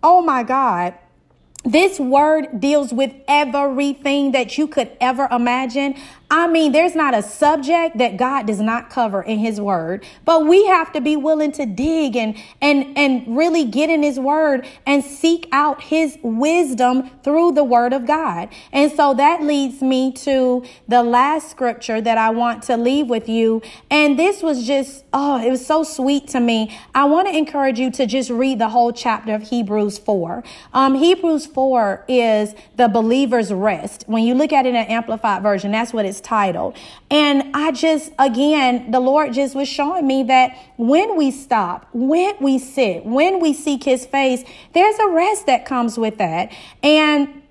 oh 0.02 0.22
my 0.22 0.42
God, 0.42 0.94
this 1.64 2.00
word 2.00 2.61
deals 2.61 2.92
with 2.92 3.14
everything 3.28 4.33
that 4.33 4.59
you 4.59 4.66
could 4.66 4.90
ever 5.00 5.28
imagine. 5.31 5.95
I 6.35 6.47
mean, 6.47 6.73
there's 6.73 6.95
not 6.95 7.12
a 7.12 7.23
subject 7.23 7.99
that 7.99 8.16
God 8.16 8.47
does 8.47 8.59
not 8.59 8.88
cover 8.88 9.21
in 9.21 9.38
his 9.38 9.61
word, 9.61 10.02
but 10.25 10.47
we 10.47 10.64
have 10.66 10.90
to 10.95 11.00
be 11.02 11.14
willing 11.14 11.52
to 11.52 11.66
dig 11.66 12.16
and, 12.16 12.38
and, 12.62 12.97
and 12.97 13.37
really 13.37 13.66
get 13.66 13.90
in 13.90 14.02
his 14.02 14.19
word 14.19 14.66
and 14.87 15.04
seek 15.04 15.47
out 15.52 15.83
his 15.83 16.16
wisdom 16.23 17.11
through 17.23 17.52
the 17.52 17.64
word 17.64 17.92
of 17.92 18.07
God. 18.07 18.49
And 18.73 18.90
so 18.90 19.12
that 19.12 19.42
leads 19.42 19.83
me 19.83 20.11
to 20.25 20.64
the 20.88 21.02
last 21.02 21.50
scripture 21.50 22.00
that 22.00 22.16
I 22.16 22.31
want 22.31 22.62
to 22.64 22.78
leave 22.78 23.09
with 23.09 23.28
you. 23.28 23.61
And 23.90 24.18
this 24.18 24.42
was 24.42 24.66
just, 24.66 25.05
oh, 25.12 25.38
it 25.46 25.51
was 25.51 25.66
so 25.66 25.83
sweet 25.83 26.29
to 26.29 26.40
me. 26.40 26.75
I 26.94 27.05
want 27.05 27.29
to 27.29 27.37
encourage 27.37 27.79
you 27.79 27.90
to 27.90 28.07
just 28.07 28.31
read 28.31 28.59
the 28.59 28.70
whole 28.70 28.94
chapter 28.94 29.35
of 29.35 29.42
Hebrews 29.42 29.98
4. 29.98 30.42
Um, 30.72 30.94
Hebrews 30.94 31.44
4 31.52 32.04
is 32.08 32.54
the 32.76 32.88
believer's 32.88 33.52
rest. 33.52 34.04
When 34.06 34.24
you 34.24 34.34
look 34.34 34.52
at 34.52 34.66
it 34.66 34.70
in 34.70 34.76
an 34.76 34.86
amplified 34.86 35.42
version, 35.42 35.72
that's 35.72 35.92
what 35.92 36.04
it's 36.04 36.20
titled. 36.20 36.76
And 37.10 37.54
I 37.54 37.72
just, 37.72 38.12
again, 38.18 38.90
the 38.90 39.00
Lord 39.00 39.32
just 39.32 39.54
was 39.54 39.68
showing 39.68 40.06
me 40.06 40.22
that 40.24 40.56
when 40.76 41.16
we 41.16 41.30
stop, 41.30 41.86
when 41.92 42.34
we 42.40 42.58
sit, 42.58 43.04
when 43.04 43.40
we 43.40 43.52
seek 43.52 43.84
his 43.84 44.06
face, 44.06 44.44
there's 44.72 44.98
a 44.98 45.08
rest 45.08 45.46
that 45.46 45.64
comes 45.64 45.98
with 45.98 46.18
that. 46.18 46.52
And 46.82 47.42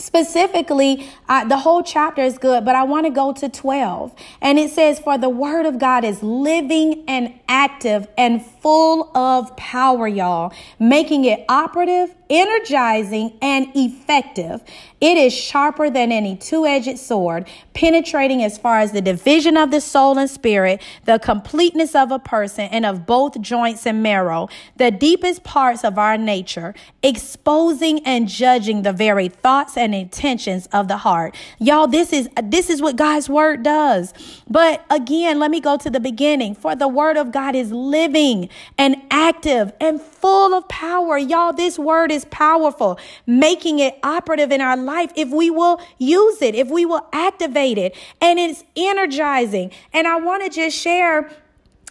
Specifically, 0.00 1.06
uh, 1.28 1.44
the 1.44 1.58
whole 1.58 1.82
chapter 1.82 2.22
is 2.22 2.38
good, 2.38 2.64
but 2.64 2.74
I 2.74 2.84
want 2.84 3.06
to 3.06 3.10
go 3.10 3.32
to 3.32 3.48
12. 3.48 4.14
And 4.40 4.58
it 4.58 4.70
says, 4.70 4.98
For 4.98 5.18
the 5.18 5.28
word 5.28 5.66
of 5.66 5.78
God 5.78 6.04
is 6.04 6.22
living 6.22 7.04
and 7.06 7.38
active 7.48 8.08
and 8.16 8.44
full 8.44 9.14
of 9.16 9.54
power, 9.56 10.08
y'all, 10.08 10.52
making 10.78 11.26
it 11.26 11.44
operative 11.48 12.14
energizing, 12.30 13.36
and 13.42 13.66
effective. 13.74 14.62
It 15.00 15.16
is 15.16 15.34
sharper 15.34 15.90
than 15.90 16.12
any 16.12 16.36
two 16.36 16.64
edged 16.66 16.98
sword, 16.98 17.48
penetrating 17.74 18.44
as 18.44 18.58
far 18.58 18.78
as 18.78 18.92
the 18.92 19.00
division 19.00 19.56
of 19.56 19.70
the 19.70 19.80
soul 19.80 20.18
and 20.18 20.30
spirit, 20.30 20.80
the 21.06 21.18
completeness 21.18 21.94
of 21.94 22.12
a 22.12 22.18
person, 22.18 22.68
and 22.70 22.86
of 22.86 23.06
both 23.06 23.40
joints 23.40 23.86
and 23.86 24.02
marrow, 24.02 24.48
the 24.76 24.90
deepest 24.90 25.42
parts 25.42 25.84
of 25.84 25.98
our 25.98 26.16
nature, 26.16 26.74
exposing 27.02 28.04
and 28.06 28.28
judging 28.28 28.82
the 28.82 28.92
very 28.92 29.28
thoughts 29.28 29.76
and 29.76 29.94
intentions 29.94 30.66
of 30.66 30.86
the 30.86 30.98
heart. 30.98 31.34
Y'all, 31.58 31.86
this 31.86 32.12
is 32.12 32.28
this 32.44 32.70
is 32.70 32.80
what 32.80 32.96
God's 32.96 33.28
word 33.28 33.62
does. 33.62 34.12
But 34.48 34.84
again, 34.90 35.38
let 35.38 35.50
me 35.50 35.60
go 35.60 35.76
to 35.78 35.90
the 35.90 36.00
beginning. 36.00 36.54
For 36.54 36.76
the 36.76 36.88
word 36.88 37.16
of 37.16 37.32
God 37.32 37.56
is 37.56 37.72
living 37.72 38.48
and 38.76 38.96
active 39.10 39.72
and 39.80 40.00
full 40.00 40.54
of 40.54 40.68
power. 40.68 41.16
Y'all, 41.16 41.52
this 41.52 41.78
word 41.78 42.12
is 42.12 42.19
is 42.20 42.24
powerful, 42.30 42.98
making 43.26 43.78
it 43.78 43.98
operative 44.02 44.50
in 44.50 44.60
our 44.60 44.76
life 44.76 45.12
if 45.16 45.30
we 45.30 45.50
will 45.50 45.80
use 45.98 46.42
it, 46.42 46.54
if 46.54 46.68
we 46.68 46.84
will 46.84 47.06
activate 47.12 47.78
it. 47.78 47.96
And 48.20 48.38
it's 48.38 48.64
energizing. 48.76 49.70
And 49.92 50.06
I 50.06 50.16
want 50.16 50.44
to 50.44 50.50
just 50.50 50.76
share 50.76 51.30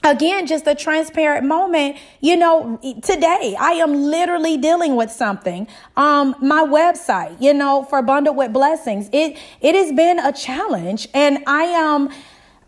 again 0.02 0.48
just 0.48 0.66
a 0.66 0.74
transparent 0.74 1.46
moment 1.46 1.98
you 2.22 2.38
know 2.38 2.80
today 3.04 3.54
i 3.60 3.72
am 3.72 3.94
literally 3.94 4.56
dealing 4.56 4.96
with 4.96 5.12
something 5.12 5.68
um 5.98 6.34
my 6.42 6.64
website 6.64 7.36
you 7.42 7.54
know 7.54 7.84
for 7.84 8.02
bundled 8.02 8.38
with 8.38 8.54
blessings 8.54 9.10
it 9.12 9.38
it 9.60 9.76
has 9.76 9.92
been 9.92 10.18
a 10.20 10.32
challenge 10.32 11.06
and 11.14 11.44
i 11.48 11.64
am 11.64 12.08
um, 12.08 12.14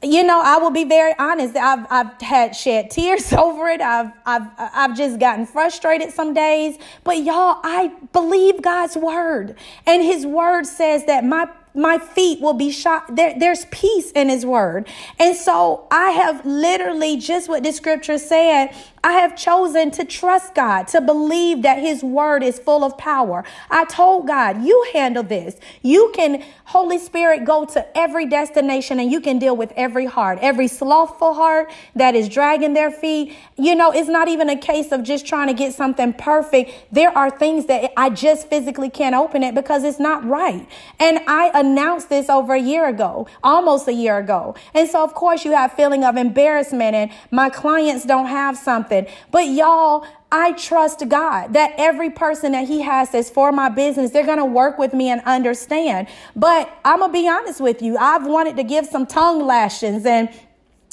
you 0.03 0.23
know, 0.23 0.41
I 0.43 0.57
will 0.57 0.71
be 0.71 0.83
very 0.83 1.13
honest. 1.19 1.55
I've 1.55 1.85
I've 1.89 2.21
had 2.21 2.55
shed 2.55 2.89
tears 2.89 3.31
over 3.33 3.67
it. 3.69 3.81
I've 3.81 4.11
I've 4.25 4.47
I've 4.57 4.97
just 4.97 5.19
gotten 5.19 5.45
frustrated 5.45 6.11
some 6.11 6.33
days. 6.33 6.77
But 7.03 7.23
y'all, 7.23 7.59
I 7.63 7.91
believe 8.11 8.61
God's 8.61 8.97
word. 8.97 9.55
And 9.85 10.01
his 10.01 10.25
word 10.25 10.65
says 10.65 11.05
that 11.05 11.23
my 11.23 11.47
my 11.73 11.97
feet 11.97 12.41
will 12.41 12.53
be 12.53 12.71
shot. 12.71 13.15
There, 13.15 13.37
there's 13.37 13.65
peace 13.65 14.11
in 14.11 14.29
his 14.29 14.45
word. 14.45 14.87
And 15.19 15.35
so 15.35 15.87
I 15.89 16.11
have 16.11 16.45
literally 16.45 17.17
just 17.17 17.47
what 17.47 17.63
the 17.63 17.71
scripture 17.71 18.17
said. 18.17 18.75
I 19.03 19.13
have 19.13 19.35
chosen 19.35 19.89
to 19.91 20.05
trust 20.05 20.53
God, 20.53 20.87
to 20.89 21.01
believe 21.01 21.63
that 21.63 21.79
His 21.79 22.03
word 22.03 22.43
is 22.43 22.59
full 22.59 22.83
of 22.83 22.97
power. 22.99 23.43
I 23.69 23.85
told 23.85 24.27
God, 24.27 24.63
you 24.63 24.85
handle 24.93 25.23
this. 25.23 25.55
You 25.81 26.11
can, 26.13 26.43
Holy 26.65 26.99
Spirit, 26.99 27.43
go 27.43 27.65
to 27.65 27.97
every 27.97 28.27
destination 28.27 28.99
and 28.99 29.11
you 29.11 29.19
can 29.19 29.39
deal 29.39 29.57
with 29.57 29.73
every 29.75 30.05
heart, 30.05 30.37
every 30.41 30.67
slothful 30.67 31.33
heart 31.33 31.71
that 31.95 32.13
is 32.13 32.29
dragging 32.29 32.73
their 32.73 32.91
feet. 32.91 33.35
You 33.57 33.73
know, 33.73 33.91
it's 33.91 34.07
not 34.07 34.27
even 34.27 34.49
a 34.49 34.57
case 34.57 34.91
of 34.91 35.01
just 35.01 35.25
trying 35.25 35.47
to 35.47 35.53
get 35.55 35.73
something 35.73 36.13
perfect. 36.13 36.71
There 36.91 37.15
are 37.17 37.31
things 37.31 37.65
that 37.65 37.91
I 37.97 38.11
just 38.11 38.49
physically 38.49 38.91
can't 38.91 39.15
open 39.15 39.41
it 39.41 39.55
because 39.55 39.83
it's 39.83 39.99
not 39.99 40.23
right. 40.25 40.67
And 40.99 41.21
I 41.27 41.49
announced 41.55 42.09
this 42.09 42.29
over 42.29 42.53
a 42.53 42.61
year 42.61 42.87
ago, 42.87 43.27
almost 43.43 43.87
a 43.87 43.93
year 43.93 44.19
ago. 44.19 44.53
And 44.75 44.87
so, 44.87 45.03
of 45.03 45.15
course, 45.15 45.43
you 45.43 45.53
have 45.53 45.73
feeling 45.73 46.03
of 46.03 46.17
embarrassment 46.17 46.93
and 46.93 47.11
my 47.31 47.49
clients 47.49 48.05
don't 48.05 48.27
have 48.27 48.55
something 48.55 48.90
something. 48.91 49.13
But 49.31 49.47
y'all, 49.47 50.05
I 50.31 50.53
trust 50.53 51.07
God 51.09 51.53
that 51.53 51.73
every 51.77 52.09
person 52.09 52.53
that 52.53 52.67
He 52.67 52.81
has 52.81 53.11
that's 53.11 53.29
for 53.29 53.51
my 53.51 53.69
business, 53.69 54.11
they're 54.11 54.25
going 54.25 54.37
to 54.37 54.45
work 54.45 54.77
with 54.77 54.93
me 54.93 55.09
and 55.09 55.21
understand. 55.25 56.07
But 56.35 56.71
I'm 56.85 56.99
going 56.99 57.11
to 57.11 57.13
be 57.13 57.27
honest 57.27 57.59
with 57.61 57.81
you. 57.81 57.97
I've 57.97 58.25
wanted 58.25 58.55
to 58.57 58.63
give 58.63 58.85
some 58.85 59.05
tongue 59.05 59.45
lashings 59.45 60.05
and 60.05 60.29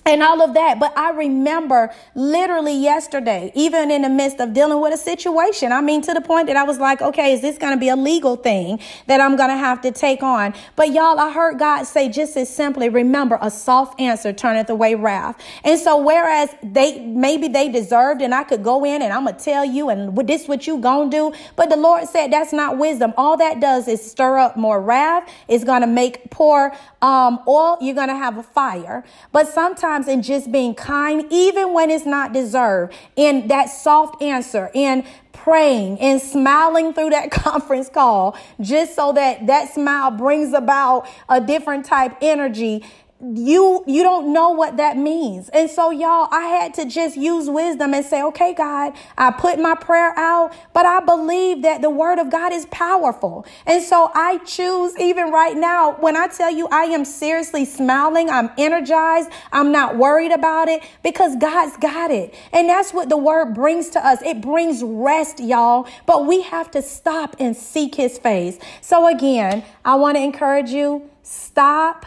and 0.09 0.23
all 0.23 0.41
of 0.43 0.55
that. 0.55 0.81
But 0.81 0.97
I 0.97 1.11
remember 1.11 1.93
literally 2.15 2.75
yesterday, 2.75 3.53
even 3.55 3.91
in 3.91 4.03
the 4.03 4.09
midst 4.09 4.41
of 4.41 4.55
dealing 4.55 4.81
with 4.81 4.95
a 4.95 4.97
situation, 4.97 5.71
I 5.71 5.83
mean, 5.83 6.01
to 6.03 6.15
the 6.15 6.23
point 6.23 6.47
that 6.47 6.57
I 6.57 6.65
was 6.65 6.79
like, 6.79 7.03
okay, 7.03 7.33
is 7.35 7.43
this 7.43 7.59
going 7.59 7.75
to 7.75 7.79
be 7.79 7.89
a 7.91 7.97
legal 7.97 8.37
thing 8.37 8.81
that 9.07 9.21
I'm 9.21 9.37
going 9.37 9.51
to 9.51 9.57
have 9.57 9.83
to 9.83 9.93
take 9.93 10.23
on? 10.23 10.55
But 10.77 10.93
y'all, 10.93 11.19
I 11.19 11.31
heard 11.31 11.59
God 11.59 11.85
say 11.85 12.09
just 12.09 12.37
as 12.37 12.49
simply, 12.49 12.89
remember, 12.89 13.39
a 13.43 13.51
soft 13.51 14.01
answer 14.01 14.33
turneth 14.33 14.71
away 14.71 14.95
wrath. 14.95 15.41
And 15.63 15.79
so, 15.79 15.99
whereas 15.99 16.55
they 16.63 17.01
maybe 17.01 17.49
they 17.49 17.69
deserved, 17.69 18.23
and 18.23 18.35
I 18.35 18.45
could 18.45 18.65
go 18.65 18.85
in 18.85 19.03
and 19.03 19.13
I'm 19.13 19.25
going 19.25 19.37
to 19.37 19.45
tell 19.45 19.65
you, 19.65 19.91
and 19.91 20.17
this 20.27 20.49
what 20.49 20.67
you 20.67 20.79
going 20.79 21.11
to 21.11 21.17
do. 21.17 21.39
But 21.57 21.69
the 21.69 21.77
Lord 21.77 22.09
said 22.09 22.33
that's 22.33 22.53
not 22.53 22.79
wisdom. 22.79 23.13
All 23.17 23.37
that 23.37 23.61
does 23.61 23.89
is 23.89 24.05
stir 24.11 24.39
up 24.39 24.57
more 24.57 24.81
wrath. 24.81 25.29
It's 25.49 25.65
going 25.65 25.83
to 25.83 25.87
make 25.87 26.31
pour 26.31 26.75
um, 27.03 27.41
oil. 27.47 27.77
You're 27.81 27.95
going 27.95 28.09
to 28.09 28.17
have 28.17 28.39
a 28.39 28.43
fire. 28.43 29.05
But 29.33 29.49
sometimes 29.49 29.98
sometimes 29.99 30.09
in 30.09 30.23
just 30.23 30.53
being 30.53 30.75
kind, 30.75 31.27
even 31.31 31.73
when 31.73 31.91
it's 31.91 32.07
not 32.07 32.33
deserved, 32.33 32.95
in 33.17 33.49
that 33.49 33.67
soft 33.67 34.23
answer, 34.23 34.71
in 34.75 35.05
praying 35.33 35.99
and 36.01 36.21
smiling 36.21 36.93
through 36.93 37.11
that 37.11 37.31
conference 37.31 37.89
call, 37.89 38.37
just 38.61 38.95
so 38.95 39.13
that 39.13 39.47
that 39.47 39.73
smile 39.73 40.11
brings 40.11 40.53
about 40.53 41.09
a 41.29 41.41
different 41.41 41.85
type 41.85 42.17
energy 42.21 42.85
you 43.21 43.83
you 43.87 44.05
don't 44.05 44.33
know 44.33 44.51
what 44.51 44.77
that 44.77 44.97
means. 44.97 45.49
And 45.49 45.69
so 45.69 45.91
y'all 45.91 46.29
i 46.31 46.43
had 46.43 46.75
to 46.75 46.85
just 46.85 47.17
use 47.17 47.51
wisdom 47.51 47.93
and 47.93 48.05
say 48.05 48.23
okay 48.23 48.55
god 48.55 48.93
i 49.17 49.33
put 49.33 49.59
my 49.59 49.75
prayer 49.75 50.17
out 50.17 50.55
but 50.73 50.87
i 50.87 51.01
believe 51.01 51.63
that 51.63 51.83
the 51.83 51.91
word 51.91 52.21
of 52.21 52.31
god 52.31 52.53
is 52.53 52.67
powerful. 52.67 53.45
And 53.67 53.83
so 53.83 54.11
i 54.15 54.39
choose 54.39 54.97
even 54.99 55.33
right 55.33 55.57
now 55.57 55.97
when 55.99 56.17
i 56.17 56.29
tell 56.29 56.51
you 56.51 56.69
i 56.69 56.85
am 56.85 57.05
seriously 57.05 57.65
smiling 57.65 58.31
i'm 58.31 58.51
energized 58.57 59.31
i'm 59.51 59.73
not 59.73 59.97
worried 59.97 60.33
about 60.33 60.69
it 60.69 60.83
because 61.03 61.35
god's 61.37 61.77
got 61.79 62.13
it. 62.13 62.33
And 62.53 62.69
that's 62.69 62.93
what 62.93 63.09
the 63.09 63.17
word 63.17 63.53
brings 63.55 63.91
to 63.91 64.07
us. 64.07 64.23
It 64.23 64.41
brings 64.41 64.83
rest 64.83 65.41
y'all 65.41 65.89
but 66.07 66.27
we 66.27 66.43
have 66.43 66.71
to 66.71 66.83
stop 66.83 67.35
and 67.41 67.57
seek 67.57 67.97
his 67.97 68.17
face. 68.17 68.59
So 68.81 69.09
again 69.09 69.65
i 69.85 69.97
want 69.97 70.17
to 70.17 70.23
encourage 70.23 70.71
you 70.71 71.11
stop 71.25 72.07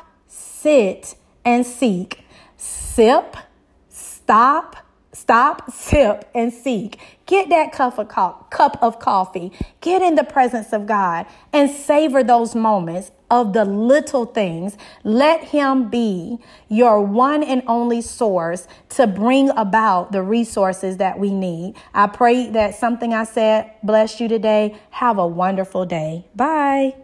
sit 0.62 1.16
and 1.44 1.66
seek. 1.66 2.24
Sip, 2.58 3.36
stop, 3.90 4.76
stop, 5.12 5.72
sip, 5.72 6.30
and 6.36 6.54
seek. 6.54 7.00
Get 7.26 7.50
that 7.50 7.72
cup 7.72 7.98
of, 7.98 8.10
co- 8.10 8.46
cup 8.50 8.78
of 8.82 9.00
coffee. 9.00 9.52
Get 9.80 10.02
in 10.02 10.16
the 10.16 10.24
presence 10.24 10.74
of 10.74 10.86
God 10.86 11.26
and 11.52 11.70
savor 11.70 12.24
those 12.24 12.54
moments 12.54 13.12
of 13.32 13.54
the 13.54 13.66
little 13.66 14.26
things. 14.26 14.78
Let 15.04 15.46
Him 15.46 15.90
be 15.90 16.38
your 16.68 17.02
one 17.02 17.44
and 17.44 17.64
only 17.66 18.02
source 18.02 18.68
to 18.90 19.08
bring 19.08 19.50
about 19.52 20.12
the 20.12 20.22
resources 20.22 20.98
that 20.98 21.18
we 21.18 21.32
need. 21.32 21.76
I 21.94 22.08
pray 22.08 22.50
that 22.52 22.76
something 22.76 23.14
I 23.14 23.24
said 23.24 23.72
blessed 23.82 24.20
you 24.20 24.28
today. 24.28 24.78
Have 24.92 25.18
a 25.18 25.26
wonderful 25.26 25.86
day. 25.86 26.26
Bye. 26.36 26.96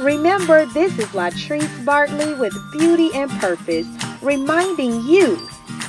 Remember, 0.00 0.64
this 0.64 0.98
is 0.98 1.04
Latrice 1.08 1.84
Bartley 1.84 2.32
with 2.32 2.54
Beauty 2.72 3.10
and 3.12 3.30
Purpose, 3.32 3.86
reminding 4.22 5.04
you 5.04 5.36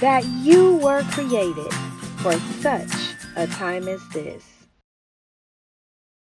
that 0.02 0.26
you 0.26 0.76
were 0.80 1.04
created 1.12 1.72
for 2.18 2.34
such 2.60 2.92
a 3.38 3.48
time 3.48 3.88
as 3.88 4.06
this. 4.10 4.51